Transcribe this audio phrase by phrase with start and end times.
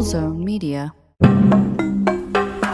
[0.00, 0.94] Cool Zone Media.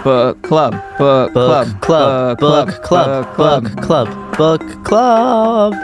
[0.05, 5.75] Book club, book, Book club, book club, book club, book club.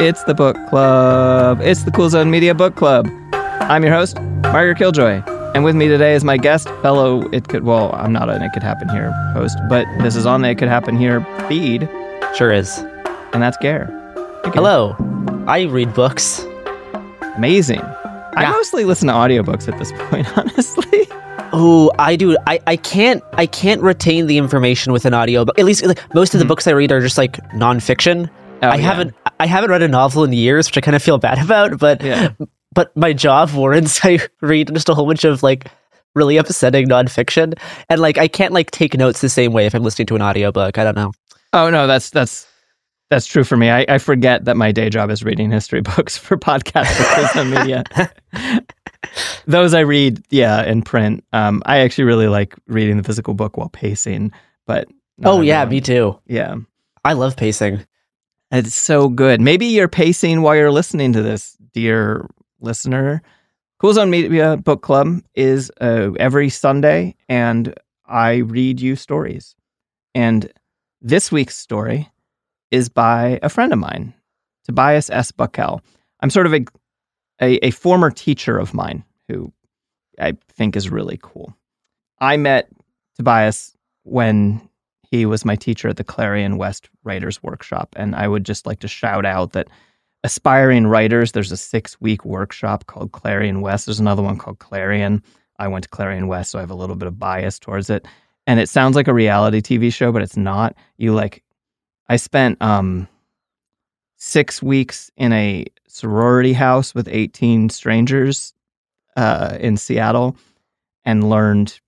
[0.00, 1.60] It's the book club.
[1.60, 3.08] It's the Cool Zone Media Book Club.
[3.32, 5.22] I'm your host, Margaret Killjoy,
[5.54, 8.52] and with me today is my guest, fellow It Could Well, I'm not an It
[8.52, 11.88] Could Happen Here host, but this is on the It Could Happen Here feed,
[12.34, 12.76] Sure is.
[13.32, 13.86] and that's Gare.
[14.42, 14.52] Gare.
[14.52, 14.96] Hello.
[15.46, 16.44] I read books.
[17.36, 17.82] Amazing.
[18.38, 18.50] I Yeah.
[18.52, 21.08] mostly listen to audiobooks at this point, honestly.
[21.52, 22.36] Oh, I do.
[22.46, 25.58] I, I can't I can't retain the information with an audio book.
[25.58, 26.48] At least like, most of the mm-hmm.
[26.48, 28.30] books I read are just like nonfiction.
[28.62, 28.82] Oh, I yeah.
[28.82, 31.78] haven't I haven't read a novel in years, which I kind of feel bad about.
[31.78, 32.30] But Yeah.
[32.74, 35.66] but my job warrants I read just a whole bunch of like
[36.14, 39.82] really upsetting nonfiction, and like I can't like take notes the same way if I'm
[39.82, 40.78] listening to an audiobook.
[40.78, 41.12] I don't know.
[41.52, 42.46] Oh no, that's that's
[43.10, 43.70] that's true for me.
[43.70, 47.84] I, I forget that my day job is reading history books for podcasts for Media.
[49.46, 51.24] Those I read, yeah, in print.
[51.32, 54.32] Um, I actually really like reading the physical book while pacing,
[54.66, 54.88] but
[55.24, 56.18] oh yeah, me too.
[56.26, 56.56] Yeah,
[57.04, 57.86] I love pacing.
[58.50, 59.40] it's so good.
[59.40, 62.28] Maybe you're pacing while you're listening to this, dear
[62.60, 63.22] listener.
[63.78, 67.72] Cool Zone Media Book Club is uh, every Sunday, and
[68.06, 69.54] I read you stories.
[70.14, 70.52] And
[71.00, 72.10] this week's story
[72.70, 74.14] is by a friend of mine,
[74.64, 75.30] Tobias S.
[75.32, 75.80] Buckell.
[76.20, 76.64] I'm sort of a,
[77.40, 79.52] a, a former teacher of mine who
[80.20, 81.54] I think is really cool.
[82.20, 82.68] I met
[83.16, 84.68] Tobias when
[85.10, 87.94] he was my teacher at the Clarion West Writers Workshop.
[87.96, 89.68] And I would just like to shout out that
[90.24, 93.86] aspiring writers, there's a six week workshop called Clarion West.
[93.86, 95.22] There's another one called Clarion.
[95.58, 98.06] I went to Clarion West, so I have a little bit of bias towards it.
[98.46, 100.74] And it sounds like a reality TV show, but it's not.
[100.96, 101.42] You like,
[102.08, 103.08] I spent um,
[104.16, 108.54] six weeks in a sorority house with 18 strangers
[109.16, 110.36] uh, in Seattle
[111.04, 111.80] and learned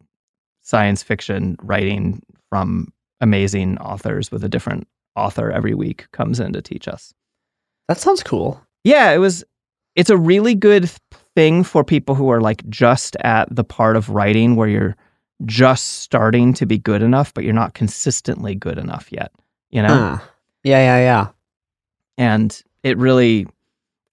[0.62, 4.86] science fiction writing from amazing authors with a different
[5.16, 7.12] author every week comes in to teach us.
[7.88, 8.60] That sounds cool.
[8.84, 9.44] Yeah, it was
[9.96, 10.90] it's a really good
[11.34, 14.96] thing for people who are like just at the part of writing where you're
[15.46, 19.32] just starting to be good enough but you're not consistently good enough yet,
[19.70, 19.88] you know?
[19.88, 20.18] Huh.
[20.64, 21.28] Yeah, yeah, yeah.
[22.18, 23.46] and it really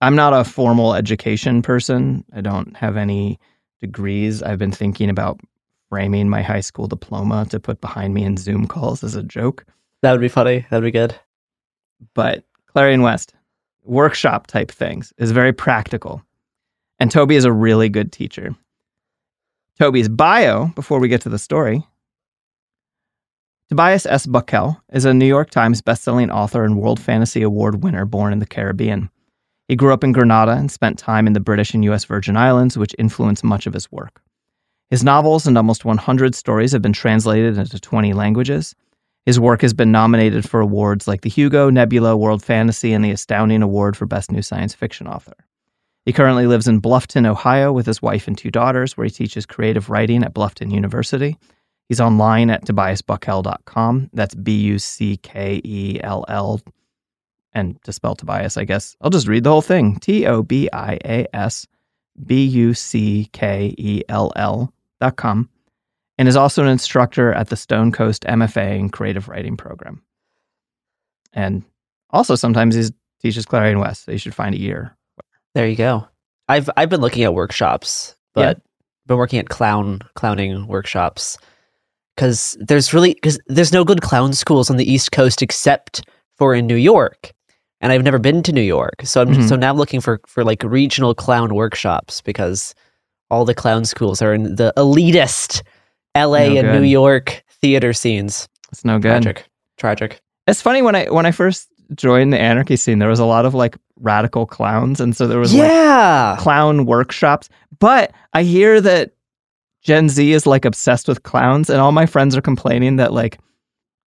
[0.02, 3.40] i'm not a formal education person i don't have any
[3.82, 5.40] degrees i've been thinking about
[5.90, 9.66] framing my high school diploma to put behind me in zoom calls as a joke
[10.02, 10.66] That would be funny.
[10.70, 11.16] That'd be good.
[12.14, 13.34] but clarion west
[13.84, 16.22] workshop type things is very practical
[17.00, 18.56] and toby is a really good teacher
[19.80, 21.84] toby's bio before we get to the story
[23.70, 24.26] Tobias S.
[24.26, 28.40] Buckell is a New York Times bestselling author and World Fantasy Award winner born in
[28.40, 29.10] the Caribbean.
[29.68, 32.06] He grew up in Grenada and spent time in the British and U.S.
[32.06, 34.22] Virgin Islands, which influenced much of his work.
[34.90, 38.74] His novels and almost 100 stories have been translated into 20 languages.
[39.26, 43.12] His work has been nominated for awards like the Hugo, Nebula, World Fantasy, and the
[43.12, 45.36] Astounding Award for Best New Science Fiction Author.
[46.06, 49.46] He currently lives in Bluffton, Ohio, with his wife and two daughters, where he teaches
[49.46, 51.38] creative writing at Bluffton University.
[51.90, 54.10] He's online at tobiasbuckell.com.
[54.14, 56.62] That's B U C K E L L.
[57.54, 60.70] And to spell Tobias, I guess I'll just read the whole thing T O B
[60.74, 61.66] I A S
[62.26, 65.50] B U C K E L L dot com.
[66.18, 70.02] And is also an instructor at the Stonecoast MFA and Creative Writing Program.
[71.34, 71.64] And
[72.10, 72.86] also sometimes he
[73.22, 74.98] teaches Clarion West, so you should find a year.
[75.54, 76.08] There you go.
[76.50, 78.62] I've I've been looking at workshops, but
[79.06, 81.38] been working at clown clowning workshops
[82.18, 86.02] because there's really because there's no good clown schools on the East Coast except
[86.36, 87.32] for in New York,
[87.80, 89.48] and I've never been to New York, so I'm Mhm.
[89.48, 92.74] so now I'm looking for for like regional clown workshops because
[93.30, 95.62] all the clown schools are in the elitist
[96.16, 96.50] L.A.
[96.50, 96.82] No and good.
[96.82, 98.48] New York theater scenes.
[98.72, 99.22] It's no good.
[99.24, 99.46] Tragic,
[99.78, 100.22] tragic.
[100.48, 103.46] It's funny when I when I first joined the anarchy scene, there was a lot
[103.46, 107.48] of like radical clowns, and so there was like Yeah, clown workshops.
[107.80, 109.12] But I hear that
[109.84, 113.40] Gen Z is like obsessed with clowns, and all my friends are complaining that like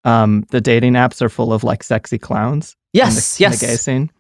[0.05, 2.77] um the dating apps are full of like sexy clowns.
[2.95, 3.61] in yes, in yes.
[3.61, 4.11] the gay scene.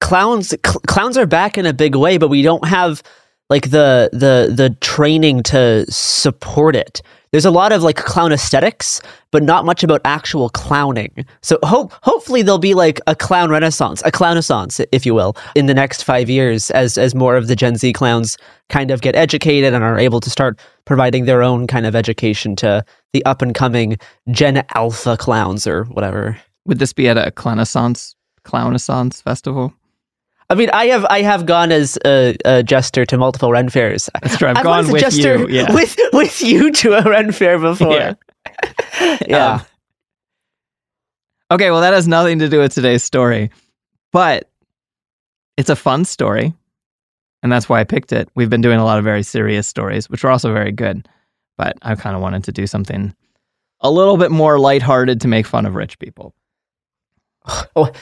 [0.00, 3.02] clowns cl- clowns are back in a big way but we don't have
[3.48, 7.00] like the the the training to support it.
[7.32, 9.00] There's a lot of like clown aesthetics
[9.30, 11.24] but not much about actual clowning.
[11.42, 15.66] So hope hopefully there'll be like a clown renaissance a clownaissance if you will in
[15.66, 18.36] the next 5 years as as more of the gen z clowns
[18.68, 22.56] kind of get educated and are able to start providing their own kind of education
[22.56, 23.96] to the up and coming
[24.30, 26.38] gen alpha clowns or whatever.
[26.64, 29.72] Would this be at a clownaissance clownaissance festival?
[30.48, 34.08] I mean, I have I have gone as a, a jester to multiple Ren fairs.
[34.22, 34.48] That's true.
[34.48, 35.48] I've I've gone with jester you.
[35.48, 35.72] Yeah.
[35.74, 37.94] with with you to a Ren fair before.
[37.94, 38.14] Yeah.
[39.28, 39.54] Yeah.
[39.54, 39.62] Um,
[41.50, 43.50] okay, well, that has nothing to do with today's story,
[44.10, 44.48] but
[45.58, 46.54] it's a fun story.
[47.42, 48.28] And that's why I picked it.
[48.34, 51.06] We've been doing a lot of very serious stories, which are also very good.
[51.58, 53.14] But I kind of wanted to do something
[53.80, 56.34] a little bit more lighthearted to make fun of rich people.
[57.76, 57.92] Oh,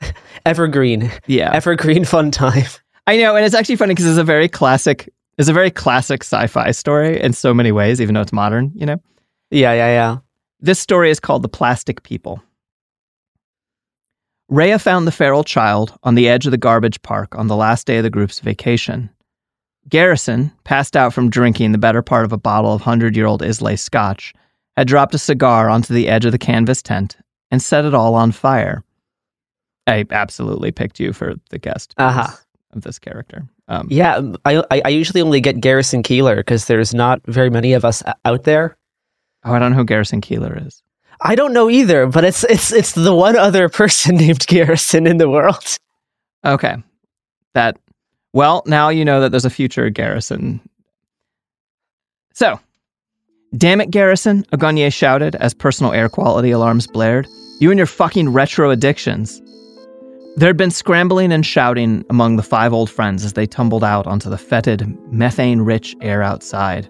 [0.46, 1.50] evergreen, Yeah.
[1.52, 2.66] evergreen fun time.
[3.06, 3.36] I know.
[3.36, 5.08] And it's actually funny because it's a very classic,
[5.38, 8.72] it's a very classic sci fi story in so many ways, even though it's modern,
[8.74, 9.00] you know?
[9.50, 10.18] Yeah, yeah, yeah.
[10.60, 12.42] This story is called The Plastic People.
[14.48, 17.86] Rhea found the feral child on the edge of the garbage park on the last
[17.86, 19.08] day of the group's vacation.
[19.88, 23.42] Garrison, passed out from drinking the better part of a bottle of 100 year old
[23.42, 24.34] Islay scotch,
[24.76, 27.16] had dropped a cigar onto the edge of the canvas tent
[27.50, 28.82] and set it all on fire.
[29.90, 32.26] I absolutely picked you for the guest of Uh-huh.
[32.28, 33.42] this- of this character.
[33.66, 37.72] Um, Yeah, um, I I, usually only get Garrison Keillor because there's not very many
[37.72, 38.76] of us out there.
[39.44, 40.80] Oh, I don't know who Garrison Keillor is.
[41.20, 45.16] I don't know either, but it's it's it's the one other person named Garrison in
[45.18, 45.78] the world.
[46.44, 46.76] Okay.
[47.54, 47.76] That
[48.32, 50.60] well, now you know that there's a future Garrison.
[52.34, 52.60] So,
[53.56, 57.26] damn it, Garrison, Agonye shouted as personal air quality alarms blared.
[57.60, 59.42] You and your fucking retro addictions.
[60.36, 64.30] There'd been scrambling and shouting among the five old friends as they tumbled out onto
[64.30, 66.88] the fetid, methane rich air outside.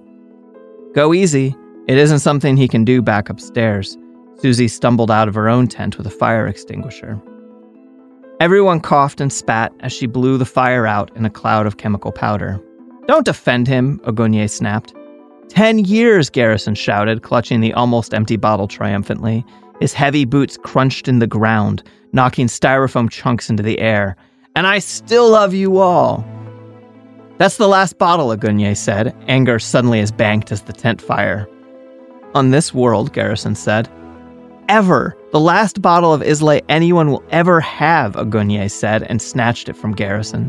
[0.94, 1.56] Go easy.
[1.88, 3.96] It isn't something he can do back upstairs.
[4.40, 7.20] Susie stumbled out of her own tent with a fire extinguisher.
[8.40, 12.12] Everyone coughed and spat as she blew the fire out in a cloud of chemical
[12.12, 12.60] powder.
[13.06, 14.94] Don't defend him, Ogonye snapped.
[15.48, 19.44] Ten years, Garrison shouted, clutching the almost empty bottle triumphantly.
[19.80, 21.82] His heavy boots crunched in the ground,
[22.12, 24.16] knocking styrofoam chunks into the air.
[24.54, 26.24] And I still love you all.
[27.38, 31.48] That's the last bottle, Agunye said, anger suddenly as banked as the tent fire.
[32.34, 33.88] On this world, Garrison said,
[34.68, 35.16] ever.
[35.32, 39.92] The last bottle of Islay anyone will ever have, Agunye said, and snatched it from
[39.92, 40.48] Garrison.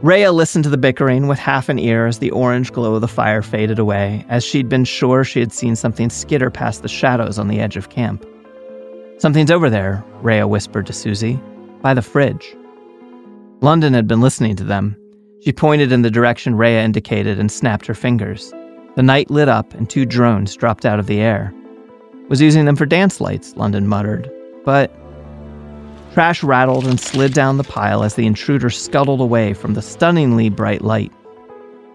[0.00, 3.08] Rhea listened to the bickering with half an ear as the orange glow of the
[3.08, 7.36] fire faded away, as she'd been sure she had seen something skitter past the shadows
[7.36, 8.24] on the edge of camp.
[9.18, 11.40] Something's over there, Rhea whispered to Susie,
[11.82, 12.56] by the fridge.
[13.60, 14.96] London had been listening to them.
[15.40, 18.52] She pointed in the direction Rhea indicated and snapped her fingers.
[18.94, 21.52] The night lit up and two drones dropped out of the air.
[22.28, 24.30] Was using them for dance lights, London muttered.
[24.64, 24.92] But
[26.18, 30.48] trash rattled and slid down the pile as the intruder scuttled away from the stunningly
[30.48, 31.12] bright light.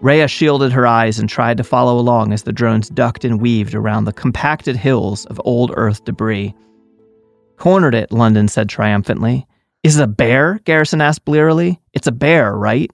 [0.00, 3.74] Rhea shielded her eyes and tried to follow along as the drones ducked and weaved
[3.74, 6.54] around the compacted hills of old Earth debris.
[7.58, 9.46] Cornered it, London said triumphantly.
[9.82, 10.58] Is it a bear?
[10.64, 11.78] Garrison asked blearily.
[11.92, 12.90] It's a bear, right?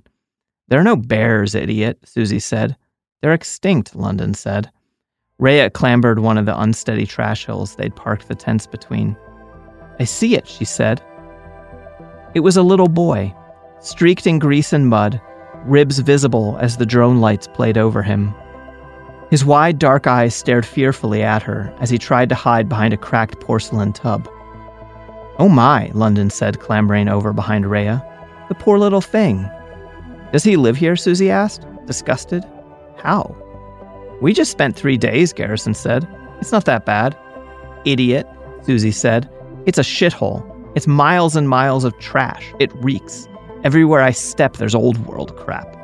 [0.67, 2.77] There are no bears, idiot, Susie said.
[3.23, 4.69] They're extinct, London said.
[5.39, 9.17] Rhea clambered one of the unsteady trash hills they'd parked the tents between.
[10.01, 11.01] I see it, she said.
[12.35, 13.35] It was a little boy,
[13.81, 15.21] streaked in grease and mud,
[15.65, 18.35] ribs visible as the drone lights played over him.
[19.31, 22.97] His wide, dark eyes stared fearfully at her as he tried to hide behind a
[22.97, 24.29] cracked porcelain tub.
[25.39, 28.05] Oh my, London said, clambering over behind Rhea.
[28.49, 29.49] The poor little thing.
[30.33, 30.97] Does he live here?
[30.97, 32.45] Susie asked, disgusted.
[32.97, 33.37] How?
[34.21, 36.07] We just spent three days, Garrison said.
[36.41, 37.17] It's not that bad.
[37.85, 38.27] Idiot,
[38.63, 39.31] Susie said.
[39.67, 40.45] It's a shithole.
[40.75, 42.53] It's miles and miles of trash.
[42.59, 43.29] It reeks.
[43.65, 45.77] Everywhere I step, there's old world crap.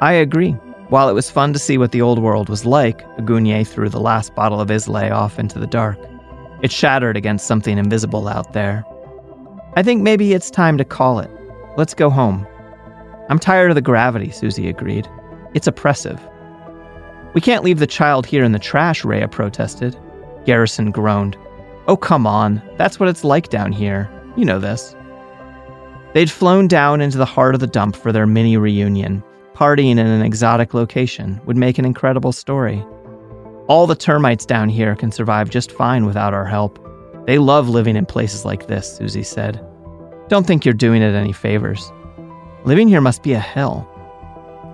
[0.00, 0.52] I agree.
[0.88, 4.00] While it was fun to see what the old world was like, Agunye threw the
[4.00, 5.98] last bottle of Islay off into the dark.
[6.62, 8.84] It shattered against something invisible out there.
[9.76, 11.30] I think maybe it's time to call it.
[11.76, 12.46] Let's go home.
[13.28, 15.08] I'm tired of the gravity, Susie agreed.
[15.54, 16.20] It's oppressive.
[17.34, 19.96] We can't leave the child here in the trash, Rhea protested.
[20.44, 21.36] Garrison groaned.
[21.86, 22.62] Oh, come on.
[22.76, 24.10] That's what it's like down here.
[24.36, 24.96] You know this.
[26.14, 29.22] They'd flown down into the heart of the dump for their mini reunion.
[29.54, 32.84] Partying in an exotic location would make an incredible story.
[33.68, 36.78] All the termites down here can survive just fine without our help.
[37.26, 39.64] They love living in places like this, Susie said.
[40.28, 41.92] Don't think you're doing it any favors.
[42.64, 43.88] Living here must be a hell.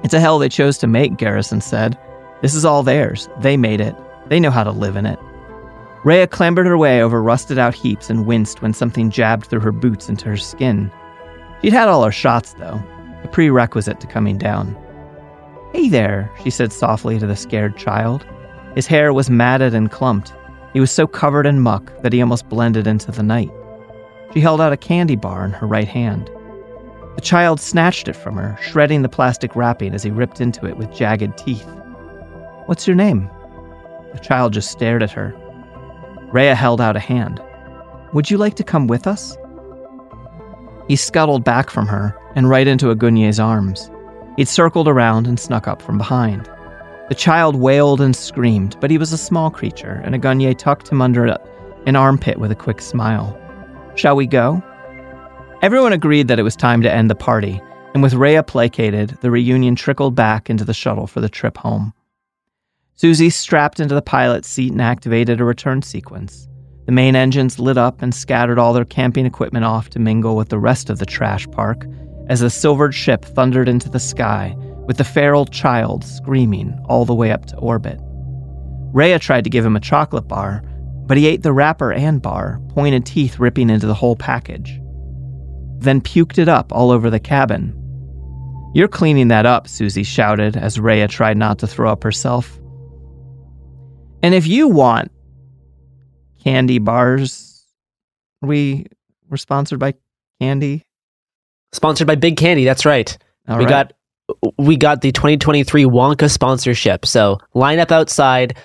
[0.05, 1.99] It's a hell they chose to make, Garrison said.
[2.43, 3.29] This is all theirs.
[3.41, 3.95] They made it.
[4.29, 5.19] They know how to live in it.
[6.03, 9.73] Rhea clambered her way over rusted out heaps and winced when something jabbed through her
[9.73, 10.91] boots into her skin.
[11.61, 12.83] She'd had all her shots, though,
[13.23, 14.77] a prerequisite to coming down.
[15.75, 18.27] Hey there, she said softly to the scared child.
[18.75, 20.33] His hair was matted and clumped.
[20.73, 23.51] He was so covered in muck that he almost blended into the night.
[24.33, 26.31] She held out a candy bar in her right hand.
[27.17, 30.77] The child snatched it from her, shredding the plastic wrapping as he ripped into it
[30.79, 31.69] with jagged teeth.
[32.67, 33.29] What's your name?
[34.15, 35.35] The child just stared at her.
[36.33, 37.43] Rhea held out a hand.
[38.13, 39.37] Would you like to come with us?
[40.89, 43.91] He scuttled back from her and right into Agunye's arms.
[44.37, 46.49] He'd circled around and snuck up from behind.
[47.09, 51.03] The child wailed and screamed, but he was a small creature, and Agunye tucked him
[51.03, 51.37] under
[51.87, 53.37] an armpit with a quick smile.
[53.97, 54.63] Shall we go?
[55.63, 57.61] Everyone agreed that it was time to end the party,
[57.93, 61.93] and with Rhea placated, the reunion trickled back into the shuttle for the trip home.
[63.01, 66.47] Susie strapped into the pilot's seat and activated a return sequence.
[66.85, 70.51] The main engines lit up and scattered all their camping equipment off to mingle with
[70.51, 71.87] the rest of the trash park
[72.29, 74.55] as the silvered ship thundered into the sky
[74.87, 77.99] with the feral child screaming all the way up to orbit.
[78.93, 80.63] Rhea tried to give him a chocolate bar,
[81.07, 84.79] but he ate the wrapper and bar, pointed teeth ripping into the whole package.
[85.79, 87.75] Then puked it up all over the cabin.
[88.75, 92.61] You're cleaning that up, Susie shouted as Rhea tried not to throw up herself.
[94.23, 95.11] And if you want
[96.43, 97.65] candy bars,
[98.43, 98.87] we
[99.29, 99.95] were sponsored by
[100.41, 100.85] Candy.
[101.73, 102.65] Sponsored by Big Candy.
[102.65, 103.17] That's right.
[103.49, 103.71] All we right.
[103.71, 103.93] got
[104.59, 107.05] we got the 2023 Wonka sponsorship.
[107.07, 108.57] So line up outside.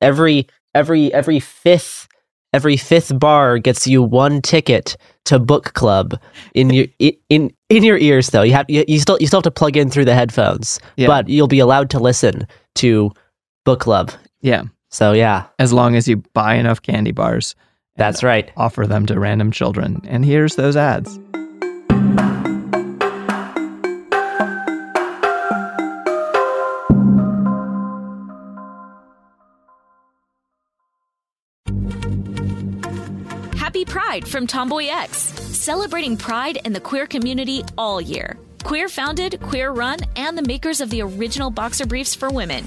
[0.00, 2.08] Every every every fifth
[2.52, 4.96] every fifth bar gets you one ticket
[5.26, 6.18] to book club
[6.54, 6.86] in your
[7.28, 8.42] in in your ears though.
[8.42, 11.06] You have you, you still you still have to plug in through the headphones, Yeah.
[11.08, 12.46] but you'll be allowed to listen
[12.76, 13.10] to
[13.64, 14.12] book club.
[14.40, 17.54] yeah, So yeah, as long as you buy enough candy bars,
[17.96, 18.50] that's right.
[18.56, 20.00] offer them to random children.
[20.04, 21.18] And here's those ads.
[33.56, 38.38] Happy Pride from Tomboy X, celebrating pride and the queer community all year.
[38.64, 42.66] Queer founded, queer run, and the makers of the original boxer briefs for women,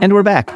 [0.00, 0.48] And we're back.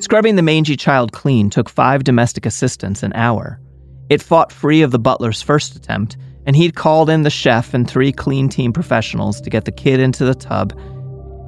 [0.00, 3.60] Scrubbing the mangy child clean took five domestic assistants an hour.
[4.08, 7.86] It fought free of the butler's first attempt, and he'd called in the chef and
[7.86, 10.72] three clean team professionals to get the kid into the tub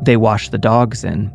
[0.05, 1.33] they washed the dogs in.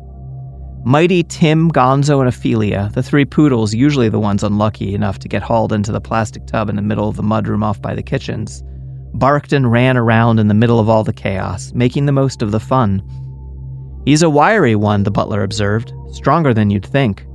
[0.84, 5.42] Mighty Tim, Gonzo, and Ophelia, the three poodles, usually the ones unlucky enough to get
[5.42, 8.62] hauled into the plastic tub in the middle of the mudroom off by the kitchens,
[9.12, 12.52] barked and ran around in the middle of all the chaos, making the most of
[12.52, 13.02] the fun.
[14.04, 17.26] He's a wiry one, the butler observed, stronger than you'd think.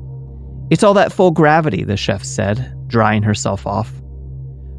[0.69, 3.91] It's all that full gravity, the chef said, drying herself off.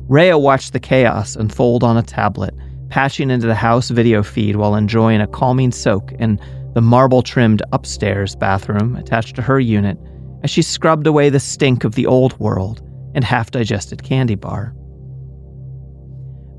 [0.08, 2.54] Rhea watched the chaos unfold on a tablet,
[2.90, 6.40] patching into the house video feed while enjoying a calming soak in
[6.74, 9.98] the marble trimmed upstairs bathroom attached to her unit
[10.42, 12.80] as she scrubbed away the stink of the old world
[13.14, 14.74] and half digested candy bar.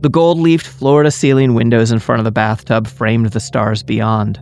[0.02, 4.42] The gold leafed to ceiling windows in front of the bathtub framed the stars beyond.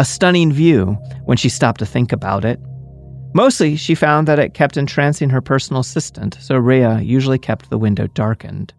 [0.00, 2.58] A stunning view when she stopped to think about it.
[3.32, 7.78] Mostly, she found that it kept entrancing her personal assistant, so Rhea usually kept the
[7.78, 8.72] window darkened.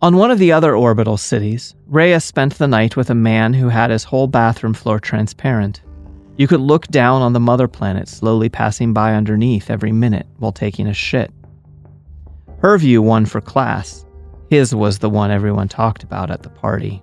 [0.00, 3.68] On one of the other orbital cities, Rhea spent the night with a man who
[3.68, 5.82] had his whole bathroom floor transparent.
[6.36, 10.50] You could look down on the mother planet slowly passing by underneath every minute while
[10.50, 11.30] taking a shit.
[12.58, 14.04] Her view won for class.
[14.50, 17.02] His was the one everyone talked about at the party.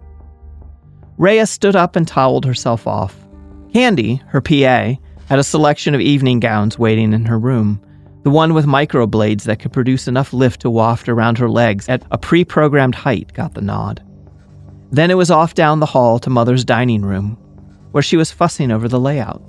[1.19, 3.13] Rhea stood up and toweled herself off.
[3.73, 4.95] Candy, her PA,
[5.27, 7.81] had a selection of evening gowns waiting in her room.
[8.23, 12.03] The one with microblades that could produce enough lift to waft around her legs at
[12.11, 14.01] a pre programmed height got the nod.
[14.91, 17.31] Then it was off down the hall to Mother's dining room,
[17.91, 19.41] where she was fussing over the layout.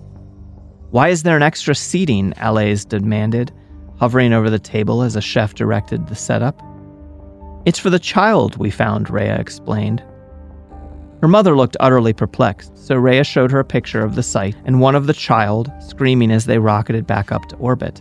[0.91, 2.35] Why is there an extra seating?
[2.39, 3.53] Allays demanded,
[3.97, 6.61] hovering over the table as a chef directed the setup.
[7.65, 10.03] It's for the child, we found, Rhea explained.
[11.21, 14.81] Her mother looked utterly perplexed, so Rhea showed her a picture of the site and
[14.81, 18.01] one of the child screaming as they rocketed back up to orbit.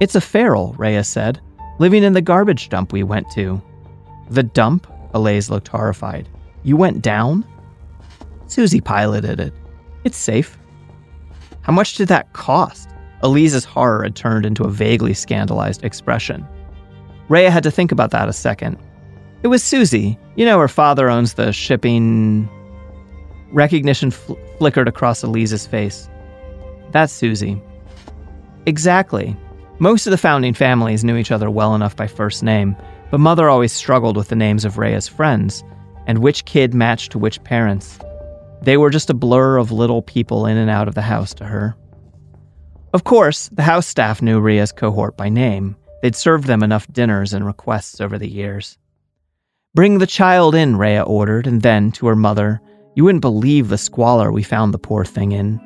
[0.00, 1.40] It's a feral, Rhea said,
[1.80, 3.60] living in the garbage dump we went to.
[4.30, 4.86] The dump?
[5.12, 6.28] Alaise looked horrified.
[6.62, 7.44] You went down?
[8.46, 9.52] Susie piloted it.
[10.04, 10.58] It's safe.
[11.62, 12.90] How much did that cost?
[13.22, 16.46] Elise's horror had turned into a vaguely scandalized expression.
[17.28, 18.76] Rhea had to think about that a second.
[19.44, 20.18] It was Susie.
[20.36, 22.48] You know, her father owns the shipping.
[23.52, 26.08] Recognition fl- flickered across Elise's face.
[26.92, 27.62] That's Susie.
[28.64, 29.36] Exactly.
[29.80, 32.74] Most of the founding families knew each other well enough by first name,
[33.10, 35.62] but Mother always struggled with the names of Rhea's friends
[36.06, 37.98] and which kid matched to which parents.
[38.62, 41.44] They were just a blur of little people in and out of the house to
[41.44, 41.76] her.
[42.94, 45.76] Of course, the house staff knew Rhea's cohort by name.
[46.00, 48.78] They'd served them enough dinners and requests over the years.
[49.74, 52.60] Bring the child in, Rhea ordered, and then, to her mother,
[52.94, 55.60] You wouldn't believe the squalor we found the poor thing in.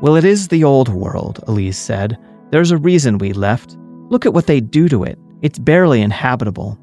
[0.00, 2.16] Well, it is the old world, Elise said.
[2.50, 3.76] There's a reason we left.
[4.08, 5.18] Look at what they do to it.
[5.42, 6.78] It's barely inhabitable.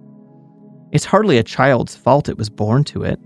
[0.91, 3.19] It's hardly a child's fault it was born to it.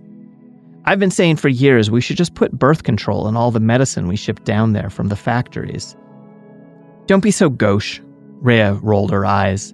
[0.86, 4.08] I've been saying for years we should just put birth control in all the medicine
[4.08, 5.98] we ship down there from the factories.
[7.08, 8.00] Don't be so gauche,
[8.40, 9.74] Rhea rolled her eyes.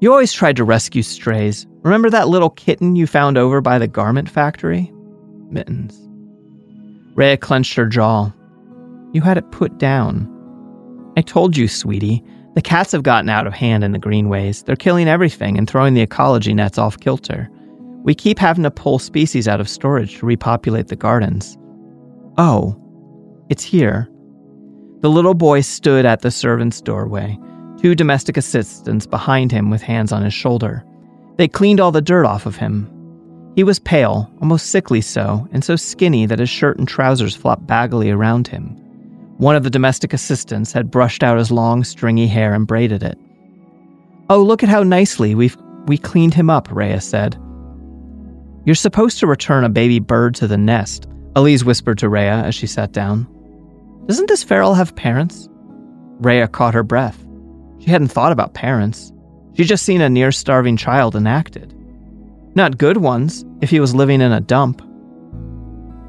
[0.00, 1.66] You always tried to rescue strays.
[1.84, 4.90] Remember that little kitten you found over by the garment factory?
[5.50, 6.00] Mittens.
[7.14, 8.32] Rhea clenched her jaw.
[9.12, 10.30] You had it put down.
[11.18, 12.24] I told you, sweetie.
[12.54, 14.62] The cats have gotten out of hand in the greenways.
[14.62, 17.50] They're killing everything and throwing the ecology nets off kilter.
[18.02, 21.58] We keep having to pull species out of storage to repopulate the gardens.
[22.38, 22.80] Oh,
[23.50, 24.08] it's here.
[25.00, 27.38] The little boy stood at the servant's doorway,
[27.78, 30.82] two domestic assistants behind him with hands on his shoulder.
[31.36, 32.90] They cleaned all the dirt off of him.
[33.56, 37.66] He was pale, almost sickly so, and so skinny that his shirt and trousers flopped
[37.66, 38.76] baggily around him.
[39.38, 43.18] One of the domestic assistants had brushed out his long, stringy hair and braided it.
[44.30, 47.36] Oh, look at how nicely we've we cleaned him up, Rhea said.
[48.64, 52.54] You're supposed to return a baby bird to the nest, Elise whispered to Rhea as
[52.54, 53.26] she sat down.
[54.06, 55.48] Doesn't this feral have parents?
[56.20, 57.22] Rhea caught her breath.
[57.80, 59.12] She hadn't thought about parents.
[59.54, 61.72] She'd just seen a near starving child enacted.
[62.54, 64.82] Not good ones, if he was living in a dump.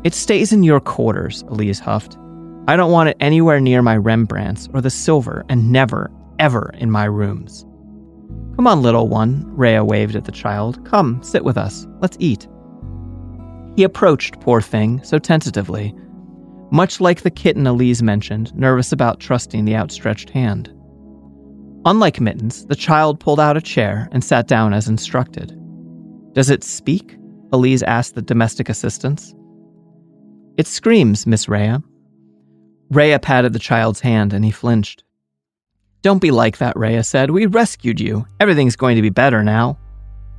[0.03, 2.17] It stays in your quarters, Elise huffed.
[2.67, 6.91] I don't want it anywhere near my Rembrandts or the silver, and never, ever in
[6.91, 7.65] my rooms.
[8.55, 10.83] Come on, little one, Rhea waved at the child.
[10.85, 11.87] Come, sit with us.
[12.01, 12.47] Let's eat.
[13.75, 15.93] He approached, poor thing, so tentatively,
[16.71, 20.74] much like the kitten Elise mentioned, nervous about trusting the outstretched hand.
[21.85, 25.55] Unlike Mittens, the child pulled out a chair and sat down as instructed.
[26.33, 27.15] Does it speak?
[27.51, 29.35] Elise asked the domestic assistants.
[30.57, 31.83] It screams, Miss Rhea.
[32.89, 35.03] Rhea patted the child's hand and he flinched.
[36.01, 37.31] Don't be like that, Rhea said.
[37.31, 38.25] We rescued you.
[38.39, 39.77] Everything's going to be better now.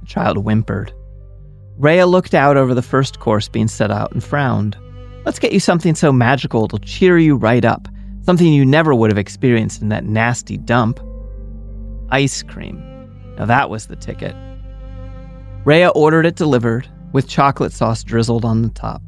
[0.01, 0.93] The child whimpered.
[1.79, 4.77] Rhea looked out over the first course being set out and frowned.
[5.25, 7.87] Let's get you something so magical it'll cheer you right up,
[8.23, 11.01] something you never would have experienced in that nasty dump.
[12.11, 12.83] Ice cream.
[13.37, 14.35] Now that was the ticket.
[15.65, 19.03] Rhea ordered it delivered, with chocolate sauce drizzled on the top.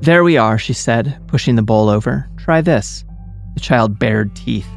[0.00, 2.28] There we are, she said, pushing the bowl over.
[2.36, 3.04] Try this.
[3.54, 4.68] The child bared teeth.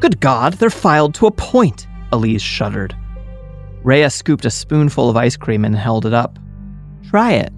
[0.00, 2.96] Good God, they're filed to a point, Elise shuddered.
[3.82, 6.38] Rhea scooped a spoonful of ice cream and held it up.
[7.08, 7.52] Try it.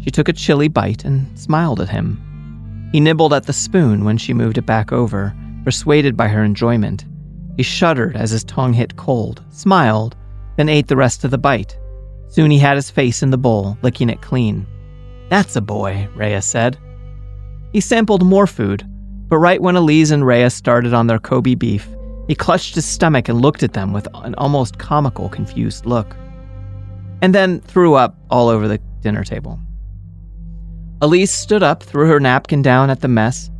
[0.00, 2.88] She took a chilly bite and smiled at him.
[2.92, 7.04] He nibbled at the spoon when she moved it back over, persuaded by her enjoyment.
[7.56, 10.16] He shuddered as his tongue hit cold, smiled,
[10.56, 11.78] then ate the rest of the bite.
[12.28, 14.66] Soon he had his face in the bowl, licking it clean.
[15.28, 16.78] That's a boy, Rhea said.
[17.72, 18.84] He sampled more food,
[19.28, 21.88] but right when Elise and Rhea started on their Kobe beef,
[22.26, 26.16] he clutched his stomach and looked at them with an almost comical, confused look.
[27.22, 29.58] And then threw up all over the dinner table.
[31.02, 33.50] Elise stood up, threw her napkin down at the mess,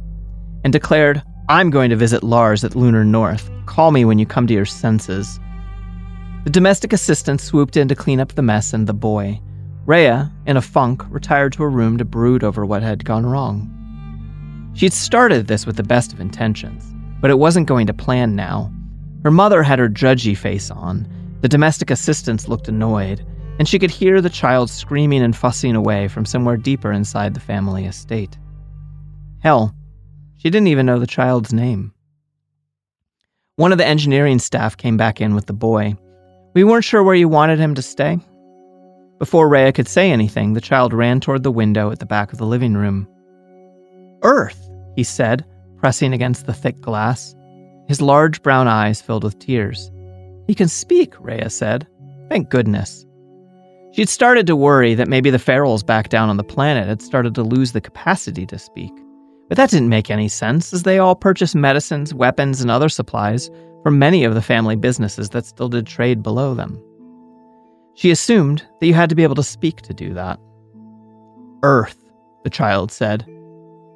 [0.62, 3.50] and declared, I'm going to visit Lars at Lunar North.
[3.70, 5.40] Call me when you come to your senses.
[6.44, 9.40] The domestic assistant swooped in to clean up the mess and the boy.
[9.87, 13.68] Rhea, in a funk, retired to her room to brood over what had gone wrong.
[14.74, 16.85] She'd started this with the best of intentions
[17.20, 18.72] but it wasn't going to plan now.
[19.22, 21.06] Her mother had her judgy face on,
[21.42, 23.24] the domestic assistants looked annoyed,
[23.59, 27.40] and she could hear the child screaming and fussing away from somewhere deeper inside the
[27.40, 28.38] family estate.
[29.40, 29.74] Hell,
[30.38, 31.92] she didn't even know the child's name.
[33.61, 35.94] One of the engineering staff came back in with the boy.
[36.55, 38.18] We weren't sure where you wanted him to stay.
[39.18, 42.38] Before Rhea could say anything, the child ran toward the window at the back of
[42.38, 43.07] the living room.
[44.23, 45.44] Earth, he said,
[45.77, 47.37] pressing against the thick glass,
[47.87, 49.92] his large brown eyes filled with tears.
[50.46, 51.87] He can speak, Rhea said.
[52.31, 53.05] Thank goodness.
[53.92, 57.35] She'd started to worry that maybe the ferals back down on the planet had started
[57.35, 58.92] to lose the capacity to speak.
[59.50, 63.50] But that didn't make any sense, as they all purchased medicines, weapons, and other supplies
[63.82, 66.80] from many of the family businesses that still did trade below them.
[67.94, 70.38] She assumed that you had to be able to speak to do that.
[71.64, 71.98] Earth,
[72.44, 73.26] the child said.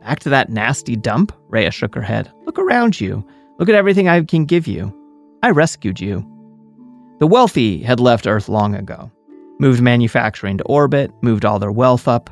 [0.02, 1.32] Back to that nasty dump?
[1.48, 2.32] Rhea shook her head.
[2.46, 3.24] Look around you.
[3.60, 4.92] Look at everything I can give you.
[5.44, 6.28] I rescued you.
[7.20, 9.08] The wealthy had left Earth long ago,
[9.60, 12.28] moved manufacturing to orbit, moved all their wealth up,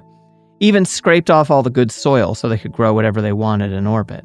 [0.62, 3.84] even scraped off all the good soil so they could grow whatever they wanted in
[3.84, 4.24] orbit.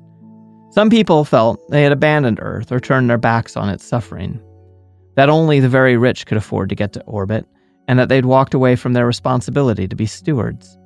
[0.70, 4.40] Some people felt they had abandoned Earth or turned their backs on its suffering,
[5.16, 7.48] that only the very rich could afford to get to orbit,
[7.88, 10.78] and that they'd walked away from their responsibility to be stewards.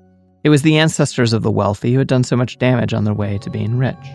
[0.46, 3.14] It was the ancestors of the wealthy who had done so much damage on their
[3.14, 4.08] way to being rich.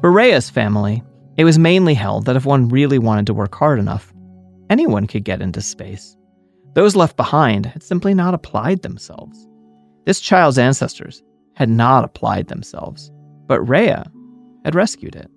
[0.00, 1.02] For Rhea's family,
[1.38, 4.14] it was mainly held that if one really wanted to work hard enough,
[4.70, 6.16] anyone could get into space.
[6.74, 9.48] Those left behind had simply not applied themselves.
[10.06, 11.22] This child's ancestors
[11.54, 13.12] had not applied themselves,
[13.46, 14.10] but Rhea
[14.64, 15.30] had rescued it.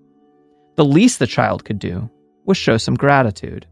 [0.76, 2.10] The least the child could do
[2.46, 3.68] was show some gratitude.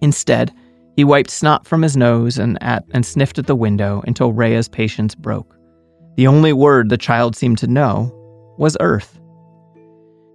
[0.00, 0.52] Instead,
[0.96, 4.68] he wiped snot from his nose and, at, and sniffed at the window until Rhea's
[4.68, 5.56] patience broke.
[6.16, 8.12] The only word the child seemed to know
[8.58, 9.20] was Earth.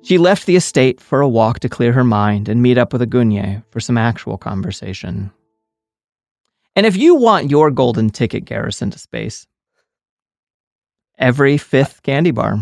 [0.04, 3.02] She left the estate for a walk to clear her mind and meet up with
[3.02, 5.32] Agunye for some actual conversation.
[6.76, 9.45] And if you want your golden ticket, Garrison, to space,
[11.23, 12.59] every fifth candy bar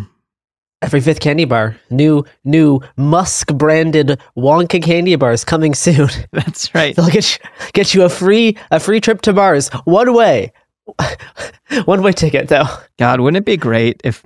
[0.83, 6.09] Every fifth candy bar, new new Musk branded Wonka candy bars coming soon.
[6.31, 6.95] That's right.
[6.95, 10.51] They'll get you, get you a free a free trip to Mars one way,
[11.85, 12.65] one way ticket though.
[12.97, 14.25] God, wouldn't it be great if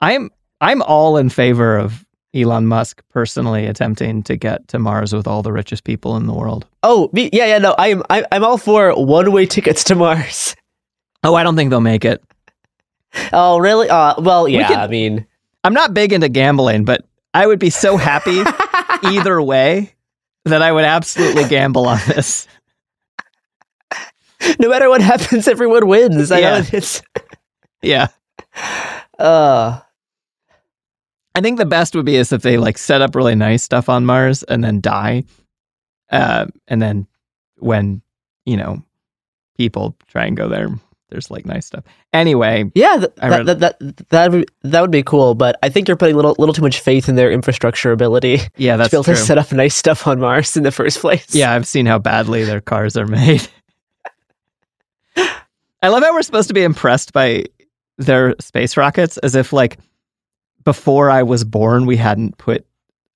[0.00, 0.30] I'm
[0.62, 5.42] I'm all in favor of Elon Musk personally attempting to get to Mars with all
[5.42, 6.66] the richest people in the world.
[6.82, 10.56] Oh, me, yeah, yeah, no, I'm I'm all for one-way tickets to Mars.
[11.22, 12.22] Oh, I don't think they'll make it.
[13.32, 13.88] Oh, really?
[13.88, 14.68] Uh, well, yeah.
[14.68, 15.26] could- I mean,
[15.64, 18.42] I'm not big into gambling, but I would be so happy
[19.04, 19.94] either way
[20.44, 22.46] that I would absolutely gamble on this.
[24.58, 26.30] no matter what happens, everyone wins.
[26.32, 26.58] I Yeah.
[26.60, 27.02] know it's.
[27.82, 28.08] Yeah.
[29.18, 29.80] Uh,
[31.34, 33.88] I think the best would be is if they like set up really nice stuff
[33.88, 35.24] on Mars and then die.
[36.10, 37.06] Uh, and then
[37.58, 38.02] when,
[38.44, 38.82] you know,
[39.56, 40.68] people try and go there,
[41.12, 41.84] there's like nice stuff.
[42.12, 45.34] Anyway, yeah, th- that, that that that would that would be cool.
[45.34, 48.40] But I think you're putting a little little too much faith in their infrastructure ability
[48.56, 49.14] yeah, to that's be able true.
[49.14, 51.34] to set up nice stuff on Mars in the first place.
[51.34, 53.46] Yeah, I've seen how badly their cars are made.
[55.16, 57.44] I love how we're supposed to be impressed by
[57.98, 59.78] their space rockets as if like
[60.64, 62.64] before I was born we hadn't put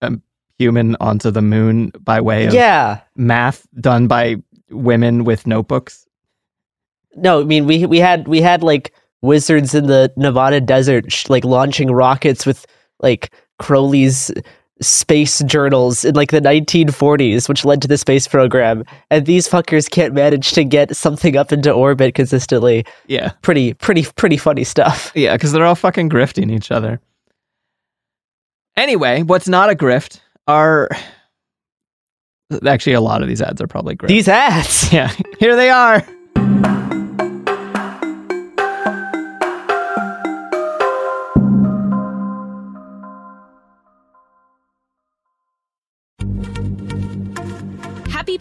[0.02, 0.12] a
[0.58, 3.00] human onto the moon by way of yeah.
[3.14, 4.36] math done by
[4.70, 6.05] women with notebooks.
[7.16, 11.28] No, I mean we we had we had like wizards in the Nevada desert sh-
[11.28, 12.66] like launching rockets with
[13.00, 14.30] like Crowley's
[14.82, 18.84] space journals in like the 1940s, which led to the space program.
[19.10, 22.84] And these fuckers can't manage to get something up into orbit consistently.
[23.06, 23.32] Yeah.
[23.42, 25.12] Pretty pretty pretty funny stuff.
[25.14, 27.00] Yeah, because they're all fucking grifting each other.
[28.76, 30.90] Anyway, what's not a grift are
[32.66, 34.08] actually a lot of these ads are probably grift.
[34.08, 34.92] These ads.
[34.92, 36.06] yeah, here they are.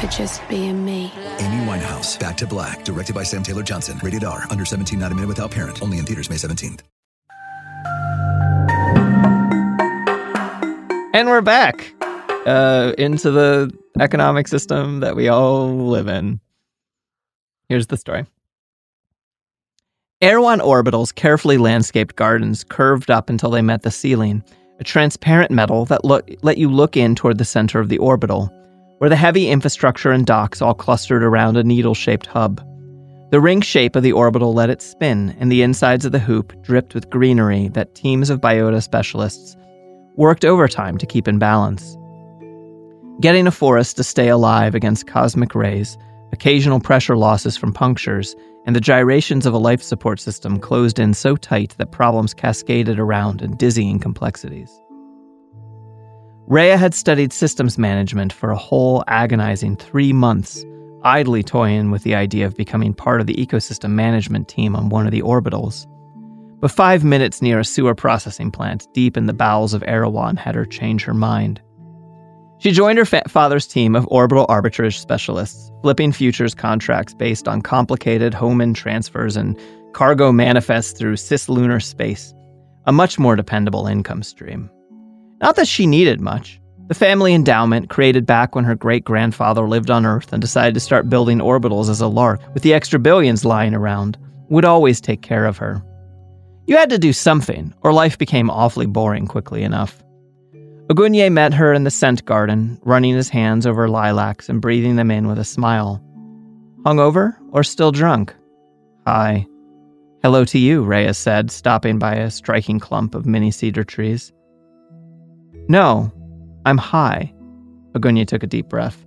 [0.00, 1.12] for just being me.
[1.38, 3.98] Amy Winehouse, Back to Black, directed by Sam Taylor Johnson.
[4.02, 5.82] Rated R, under 17, not a minute without parent.
[5.82, 6.80] Only in theaters May 17th.
[11.14, 11.92] And we're back
[12.46, 16.38] uh, into the economic system that we all live in.
[17.68, 18.26] Here's the story
[20.20, 24.44] Erewhon Orbital's carefully landscaped gardens curved up until they met the ceiling,
[24.78, 28.52] a transparent metal that look, let you look in toward the center of the orbital,
[28.98, 32.60] where the heavy infrastructure and docks all clustered around a needle shaped hub.
[33.30, 36.52] The ring shape of the orbital let it spin, and the insides of the hoop
[36.62, 39.56] dripped with greenery that teams of biota specialists
[40.16, 41.96] worked overtime to keep in balance.
[43.20, 45.98] Getting a forest to stay alive against cosmic rays,
[46.32, 48.34] occasional pressure losses from punctures,
[48.66, 52.98] and the gyrations of a life support system closed in so tight that problems cascaded
[52.98, 54.70] around in dizzying complexities.
[56.48, 60.64] Rhea had studied systems management for a whole agonizing three months,
[61.02, 65.04] idly toying with the idea of becoming part of the ecosystem management team on one
[65.04, 65.86] of the orbitals.
[66.58, 70.54] But five minutes near a sewer processing plant deep in the bowels of Erewhon had
[70.54, 71.60] her change her mind.
[72.60, 77.60] She joined her fa- father's team of orbital arbitrage specialists, flipping futures contracts based on
[77.60, 79.54] complicated Hohmann transfers and
[79.92, 82.34] cargo manifests through cislunar space,
[82.86, 84.70] a much more dependable income stream.
[85.40, 86.60] Not that she needed much.
[86.88, 90.80] The family endowment, created back when her great grandfather lived on Earth and decided to
[90.80, 94.16] start building orbitals as a lark with the extra billions lying around,
[94.48, 95.82] would always take care of her.
[96.66, 100.02] You had to do something, or life became awfully boring quickly enough.
[100.88, 105.10] Ogunye met her in the scent garden, running his hands over lilacs and breathing them
[105.10, 106.02] in with a smile.
[106.84, 108.34] Hungover or still drunk?
[109.06, 109.46] Hi.
[110.22, 114.32] Hello to you, Rhea said, stopping by a striking clump of mini cedar trees.
[115.68, 116.10] No,
[116.64, 117.32] I'm high.
[117.92, 119.04] Ogunye took a deep breath.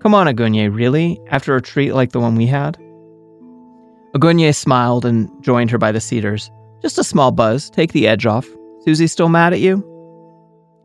[0.00, 1.20] Come on, Ogunye, really?
[1.30, 2.78] After a treat like the one we had?
[4.14, 6.50] Ogunye smiled and joined her by the cedars.
[6.80, 8.46] Just a small buzz, take the edge off.
[8.84, 9.84] Susie still mad at you?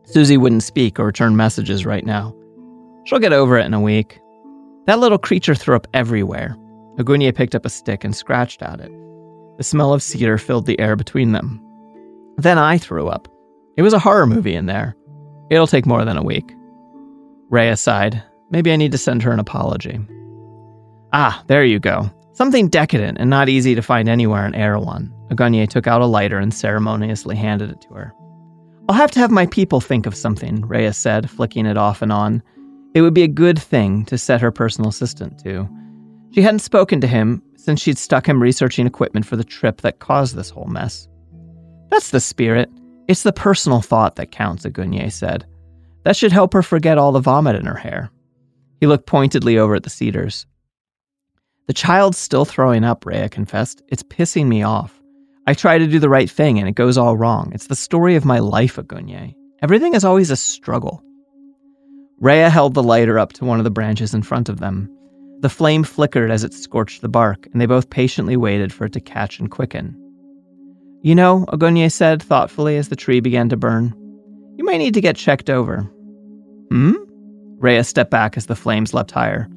[0.04, 2.34] Susie wouldn't speak or return messages right now.
[3.04, 4.18] She'll get over it in a week.
[4.86, 6.56] That little creature threw up everywhere.
[6.98, 8.90] Ogunye picked up a stick and scratched at it.
[9.58, 11.60] The smell of cedar filled the air between them.
[12.38, 13.28] Then I threw up.
[13.76, 14.96] It was a horror movie in there.
[15.50, 16.54] It'll take more than a week.
[17.50, 18.22] Rhea sighed.
[18.50, 20.00] Maybe I need to send her an apology.
[21.12, 22.10] Ah, there you go.
[22.32, 25.12] Something decadent and not easy to find anywhere in Erewhon.
[25.30, 28.14] Ogunye took out a lighter and ceremoniously handed it to her.
[28.88, 32.12] I'll have to have my people think of something, Rhea said, flicking it off and
[32.12, 32.42] on.
[32.94, 35.68] It would be a good thing to set her personal assistant to.
[36.32, 39.98] She hadn't spoken to him since she'd stuck him researching equipment for the trip that
[39.98, 41.08] caused this whole mess.
[41.90, 42.70] That's the spirit.
[43.08, 45.46] It's the personal thought that counts, Ogunye said.
[46.04, 48.10] That should help her forget all the vomit in her hair.
[48.80, 50.46] He looked pointedly over at the cedars.
[51.66, 53.82] The child's still throwing up, Rhea confessed.
[53.88, 55.00] It's pissing me off.
[55.46, 57.52] I try to do the right thing and it goes all wrong.
[57.54, 59.34] It's the story of my life, Ogunye.
[59.62, 61.02] Everything is always a struggle.
[62.18, 64.88] Rhea held the lighter up to one of the branches in front of them.
[65.40, 68.92] The flame flickered as it scorched the bark, and they both patiently waited for it
[68.92, 69.96] to catch and quicken.
[71.02, 73.92] You know, Ogunye said thoughtfully as the tree began to burn,
[74.56, 75.80] you might need to get checked over.
[76.70, 76.94] Hmm?
[77.58, 79.48] Rhea stepped back as the flames leapt higher.